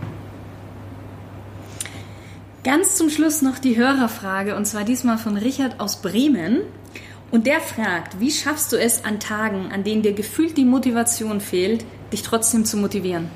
Ganz 2.63 2.95
zum 2.95 3.09
Schluss 3.09 3.41
noch 3.41 3.59
die 3.59 3.75
Hörerfrage 3.75 4.55
und 4.55 4.65
zwar 4.65 4.85
diesmal 4.85 5.17
von 5.17 5.35
Richard 5.35 5.79
aus 5.81 6.01
Bremen. 6.01 6.61
Und 7.29 7.47
der 7.47 7.59
fragt, 7.59 8.19
wie 8.19 8.31
schaffst 8.31 8.71
du 8.71 8.77
es 8.77 9.03
an 9.03 9.19
Tagen, 9.19 9.71
an 9.73 9.83
denen 9.83 10.01
dir 10.01 10.13
gefühlt 10.13 10.55
die 10.55 10.65
Motivation 10.65 11.41
fehlt, 11.41 11.83
dich 12.13 12.23
trotzdem 12.23 12.63
zu 12.63 12.77
motivieren? 12.77 13.29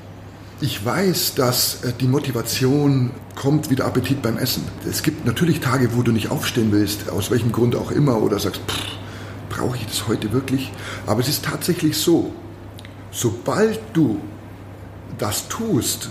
Ich 0.60 0.84
weiß, 0.84 1.34
dass 1.34 1.84
äh, 1.84 1.92
die 2.00 2.08
Motivation 2.08 3.10
kommt 3.36 3.70
wie 3.70 3.76
der 3.76 3.86
Appetit 3.86 4.22
beim 4.22 4.38
Essen. 4.38 4.64
Es 4.88 5.02
gibt 5.02 5.24
natürlich 5.26 5.60
Tage, 5.60 5.94
wo 5.94 6.02
du 6.02 6.10
nicht 6.10 6.30
aufstehen 6.30 6.72
willst, 6.72 7.10
aus 7.10 7.30
welchem 7.30 7.52
Grund 7.52 7.76
auch 7.76 7.90
immer, 7.90 8.20
oder 8.22 8.38
sagst, 8.38 8.62
brauche 9.48 9.76
ich 9.76 9.86
das 9.86 10.08
heute 10.08 10.32
wirklich? 10.32 10.72
Aber 11.06 11.20
es 11.20 11.28
ist 11.28 11.44
tatsächlich 11.44 11.96
so, 11.96 12.32
sobald 13.10 13.78
du 13.92 14.20
das 15.18 15.48
tust 15.48 16.10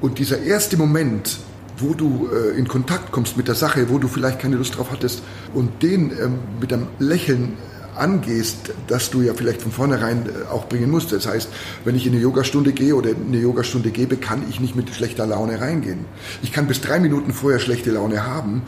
und 0.00 0.18
dieser 0.18 0.42
erste 0.42 0.76
Moment 0.76 1.38
wo 1.78 1.94
du 1.94 2.28
äh, 2.32 2.56
in 2.58 2.68
Kontakt 2.68 3.12
kommst 3.12 3.36
mit 3.36 3.48
der 3.48 3.54
Sache, 3.54 3.88
wo 3.88 3.98
du 3.98 4.08
vielleicht 4.08 4.38
keine 4.38 4.56
Lust 4.56 4.76
drauf 4.76 4.90
hattest 4.90 5.22
und 5.54 5.82
den 5.82 6.10
ähm, 6.10 6.38
mit 6.60 6.72
einem 6.72 6.88
Lächeln 6.98 7.56
angehst, 7.96 8.72
dass 8.86 9.10
du 9.10 9.22
ja 9.22 9.34
vielleicht 9.34 9.62
von 9.62 9.72
vornherein 9.72 10.26
äh, 10.26 10.50
auch 10.50 10.68
bringen 10.68 10.90
musst. 10.90 11.12
Das 11.12 11.26
heißt, 11.26 11.48
wenn 11.84 11.94
ich 11.94 12.06
in 12.06 12.12
eine 12.12 12.22
Yogastunde 12.22 12.72
gehe 12.72 12.94
oder 12.94 13.10
eine 13.10 13.38
Yogastunde 13.38 13.90
gebe, 13.90 14.16
kann 14.16 14.42
ich 14.48 14.60
nicht 14.60 14.76
mit 14.76 14.94
schlechter 14.94 15.26
Laune 15.26 15.60
reingehen. 15.60 16.06
Ich 16.42 16.52
kann 16.52 16.66
bis 16.66 16.80
drei 16.80 16.98
Minuten 17.00 17.32
vorher 17.32 17.60
schlechte 17.60 17.90
Laune 17.90 18.26
haben. 18.26 18.62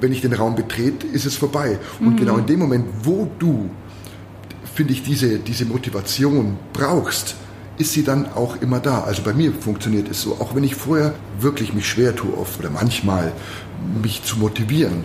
Wenn 0.00 0.12
ich 0.12 0.20
den 0.20 0.32
Raum 0.32 0.56
betrete, 0.56 1.06
ist 1.06 1.24
es 1.24 1.36
vorbei. 1.36 1.78
Und 2.00 2.14
mhm. 2.14 2.16
genau 2.16 2.36
in 2.36 2.46
dem 2.46 2.58
Moment, 2.58 2.86
wo 3.02 3.30
du, 3.38 3.70
finde 4.74 4.92
ich, 4.92 5.02
diese, 5.02 5.38
diese 5.38 5.64
Motivation 5.64 6.58
brauchst, 6.72 7.36
ist 7.78 7.92
sie 7.92 8.02
dann 8.02 8.26
auch 8.32 8.60
immer 8.60 8.80
da. 8.80 9.02
Also 9.02 9.22
bei 9.22 9.32
mir 9.32 9.52
funktioniert 9.52 10.08
es 10.10 10.22
so, 10.22 10.34
auch 10.34 10.54
wenn 10.54 10.64
ich 10.64 10.74
vorher 10.74 11.14
wirklich 11.40 11.74
mich 11.74 11.88
schwer 11.88 12.14
tue 12.14 12.36
oft 12.36 12.58
oder 12.58 12.70
manchmal 12.70 13.32
mich 14.02 14.22
zu 14.24 14.38
motivieren. 14.38 15.04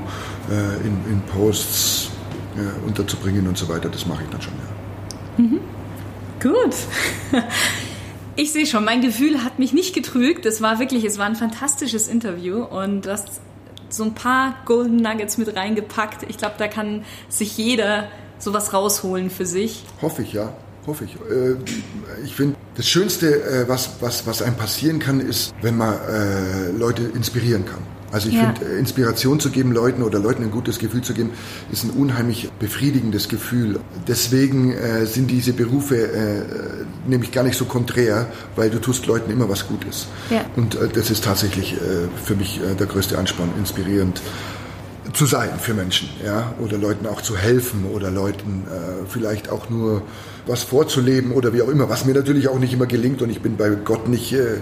äh, 0.50 0.88
in, 0.88 0.98
in, 1.12 1.22
Posts 1.34 2.10
äh, 2.56 2.88
unterzubringen 2.88 3.48
und 3.48 3.58
so 3.58 3.70
weiter. 3.70 3.90
Das 3.90 4.06
mache 4.08 4.24
ich 4.24 4.30
dann 4.30 4.42
schon, 4.42 4.54
ja. 4.54 5.44
Mhm. 5.44 5.60
Gut. 6.42 6.76
Ich 8.38 8.54
sehe 8.54 8.66
schon, 8.66 8.86
mein 8.86 9.02
Gefühl 9.02 9.44
hat 9.44 9.60
mich 9.60 9.74
nicht 9.74 9.94
getrügt. 9.94 10.46
Es 10.46 10.62
war 10.62 10.80
wirklich, 10.80 11.04
es 11.04 11.20
war 11.20 11.26
ein 11.26 11.36
fantastisches 11.36 12.08
Interview 12.08 12.64
und 12.64 13.06
du 13.06 13.12
hast 13.12 13.42
so 13.94 14.04
ein 14.04 14.14
paar 14.14 14.56
Golden 14.66 14.98
Nuggets 14.98 15.38
mit 15.38 15.56
reingepackt. 15.56 16.24
Ich 16.30 16.38
glaube, 16.38 16.56
da 16.58 16.68
kann 16.68 17.04
sich 17.30 17.58
jeder 17.58 18.08
sowas 18.40 18.74
rausholen 18.74 19.30
für 19.30 19.46
sich. 19.46 19.84
Hoffe 20.02 20.24
ich, 20.24 20.34
ja. 20.34 20.54
Hoffe 20.88 21.06
ich. 21.06 21.16
Äh, 21.16 21.58
ich 22.24 22.36
finde, 22.36 22.56
das 22.76 22.88
Schönste, 22.88 23.44
äh, 23.44 23.68
was, 23.68 24.02
was, 24.02 24.26
was 24.26 24.42
einem 24.42 24.56
passieren 24.56 25.00
kann, 25.00 25.20
ist, 25.20 25.54
wenn 25.62 25.78
man 25.78 25.94
äh, 25.94 26.72
Leute 26.72 27.04
inspirieren 27.04 27.66
kann. 27.66 27.80
Also 28.12 28.30
ich 28.30 28.36
ja. 28.36 28.54
finde, 28.54 28.74
Inspiration 28.76 29.40
zu 29.40 29.50
geben 29.50 29.72
Leuten 29.72 30.04
oder 30.04 30.20
Leuten 30.20 30.44
ein 30.44 30.52
gutes 30.52 30.80
Gefühl 30.80 31.02
zu 31.02 31.14
geben, 31.14 31.32
ist 31.72 31.84
ein 31.84 31.92
unheimlich 31.92 32.52
befriedigendes 32.60 33.30
Gefühl. 33.30 33.80
Deswegen 34.08 34.72
äh, 34.74 35.06
sind 35.06 35.32
diese 35.32 35.54
Berufe 35.54 35.96
äh, 35.96 36.42
nämlich 37.08 37.32
gar 37.32 37.44
nicht 37.44 37.58
so 37.58 37.66
konträr, 37.66 38.28
weil 38.56 38.70
du 38.70 38.80
tust 38.80 39.06
Leuten 39.06 39.32
immer 39.32 39.50
was 39.50 39.68
Gutes. 39.68 40.08
Ja. 40.30 40.46
Und 40.56 40.76
äh, 40.76 40.88
das 40.90 41.10
ist 41.10 41.24
tatsächlich 41.24 41.76
für 42.24 42.36
mich 42.36 42.60
der 42.80 42.88
größte 42.88 43.18
Ansporn, 43.18 43.50
inspirierend 43.58 44.22
zu 45.14 45.26
sein 45.26 45.60
für 45.60 45.74
Menschen, 45.74 46.10
ja, 46.24 46.54
oder 46.60 46.78
Leuten 46.78 47.08
auch 47.08 47.22
zu 47.22 47.38
helfen 47.38 47.86
oder 47.86 48.12
Leuten 48.12 48.64
äh, 48.68 49.06
vielleicht 49.08 49.50
auch 49.50 49.70
nur 49.70 50.04
was 50.48 50.64
vorzuleben 50.64 51.32
oder 51.32 51.54
wie 51.54 51.62
auch 51.62 51.68
immer, 51.68 51.90
was 51.90 52.06
mir 52.06 52.14
natürlich 52.14 52.48
auch 52.48 52.60
nicht 52.60 52.74
immer 52.74 52.86
gelingt 52.86 53.22
und 53.22 53.30
ich 53.30 53.42
bin 53.42 53.58
bei 53.58 53.70
Gott 53.70 54.08
nicht 54.08 54.34
äh, 54.34 54.56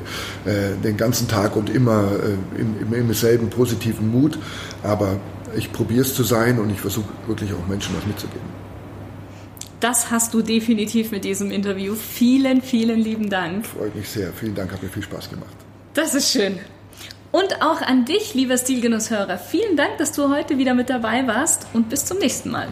äh, 0.45 0.75
den 0.83 0.97
ganzen 0.97 1.27
Tag 1.27 1.55
und 1.55 1.69
immer 1.69 2.11
äh, 2.11 2.61
im, 2.61 2.75
im, 2.81 2.93
im 2.93 3.13
selben 3.13 3.49
positiven 3.49 4.11
Mut, 4.11 4.37
aber 4.83 5.17
ich 5.55 5.71
probiere 5.71 6.01
es 6.01 6.13
zu 6.13 6.23
sein 6.23 6.59
und 6.59 6.69
ich 6.69 6.79
versuche 6.79 7.09
wirklich 7.27 7.53
auch 7.53 7.67
Menschen 7.67 7.95
was 7.95 8.05
mitzugeben. 8.05 8.59
Das 9.79 10.11
hast 10.11 10.33
du 10.33 10.41
definitiv 10.41 11.11
mit 11.11 11.23
diesem 11.23 11.51
Interview. 11.51 11.95
Vielen, 11.95 12.61
vielen 12.61 12.99
lieben 12.99 13.29
Dank. 13.29 13.65
Freut 13.65 13.95
mich 13.95 14.09
sehr. 14.09 14.33
Vielen 14.33 14.53
Dank, 14.53 14.73
hat 14.73 14.83
mir 14.83 14.89
viel 14.89 15.03
Spaß 15.03 15.29
gemacht. 15.29 15.55
Das 15.93 16.15
ist 16.15 16.31
schön. 16.31 16.59
Und 17.31 17.61
auch 17.61 17.81
an 17.81 18.05
dich, 18.05 18.33
lieber 18.33 18.57
Stilgenusshörer, 18.57 19.37
vielen 19.37 19.77
Dank, 19.77 19.99
dass 19.99 20.13
du 20.13 20.29
heute 20.29 20.57
wieder 20.57 20.73
mit 20.73 20.89
dabei 20.89 21.27
warst 21.27 21.67
und 21.73 21.89
bis 21.89 22.05
zum 22.05 22.17
nächsten 22.17 22.49
Mal. 22.49 22.67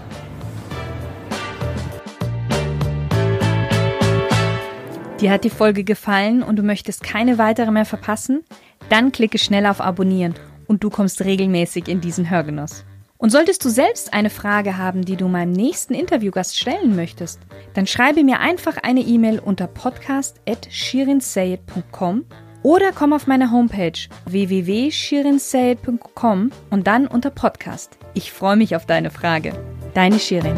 Dir 5.22 5.30
hat 5.32 5.44
die 5.44 5.52
Folge 5.52 5.84
gefallen 5.84 6.42
und 6.42 6.56
du 6.58 6.64
möchtest 6.64 7.04
keine 7.04 7.38
weitere 7.38 7.70
mehr 7.72 7.86
verpassen? 7.86 8.44
Dann 8.90 9.12
klicke 9.12 9.38
schnell 9.38 9.68
auf 9.68 9.82
Abonnieren 9.82 10.34
und 10.68 10.84
du 10.84 10.90
kommst 10.90 11.24
regelmäßig 11.24 11.88
in 11.88 12.02
diesen 12.02 12.30
Hörgenuss. 12.30 12.84
Und 13.20 13.32
solltest 13.32 13.66
du 13.66 13.70
selbst 13.70 14.14
eine 14.14 14.30
Frage 14.30 14.78
haben, 14.78 15.04
die 15.04 15.16
du 15.16 15.28
meinem 15.28 15.52
nächsten 15.52 15.96
Interviewgast 15.96 16.56
stellen 16.58 16.96
möchtest, 16.96 17.40
dann 17.74 17.88
schreibe 17.88 18.24
mir 18.24 18.40
einfach 18.40 18.78
eine 18.78 19.02
E-Mail 19.02 19.40
unter 19.40 19.66
podcast.shirinsayed.com 19.68 22.26
oder 22.64 22.92
komm 22.92 23.14
auf 23.14 23.28
meine 23.28 23.52
Homepage 23.52 24.08
www.shirinsayed.com 24.26 26.52
und 26.70 26.88
dann 26.88 27.08
unter 27.08 27.30
Podcast. 27.30 27.98
Ich 28.14 28.32
freue 28.32 28.56
mich 28.56 28.74
auf 28.76 28.86
deine 28.86 29.12
Frage. 29.12 29.54
Deine 29.94 30.20
Shirin. 30.20 30.56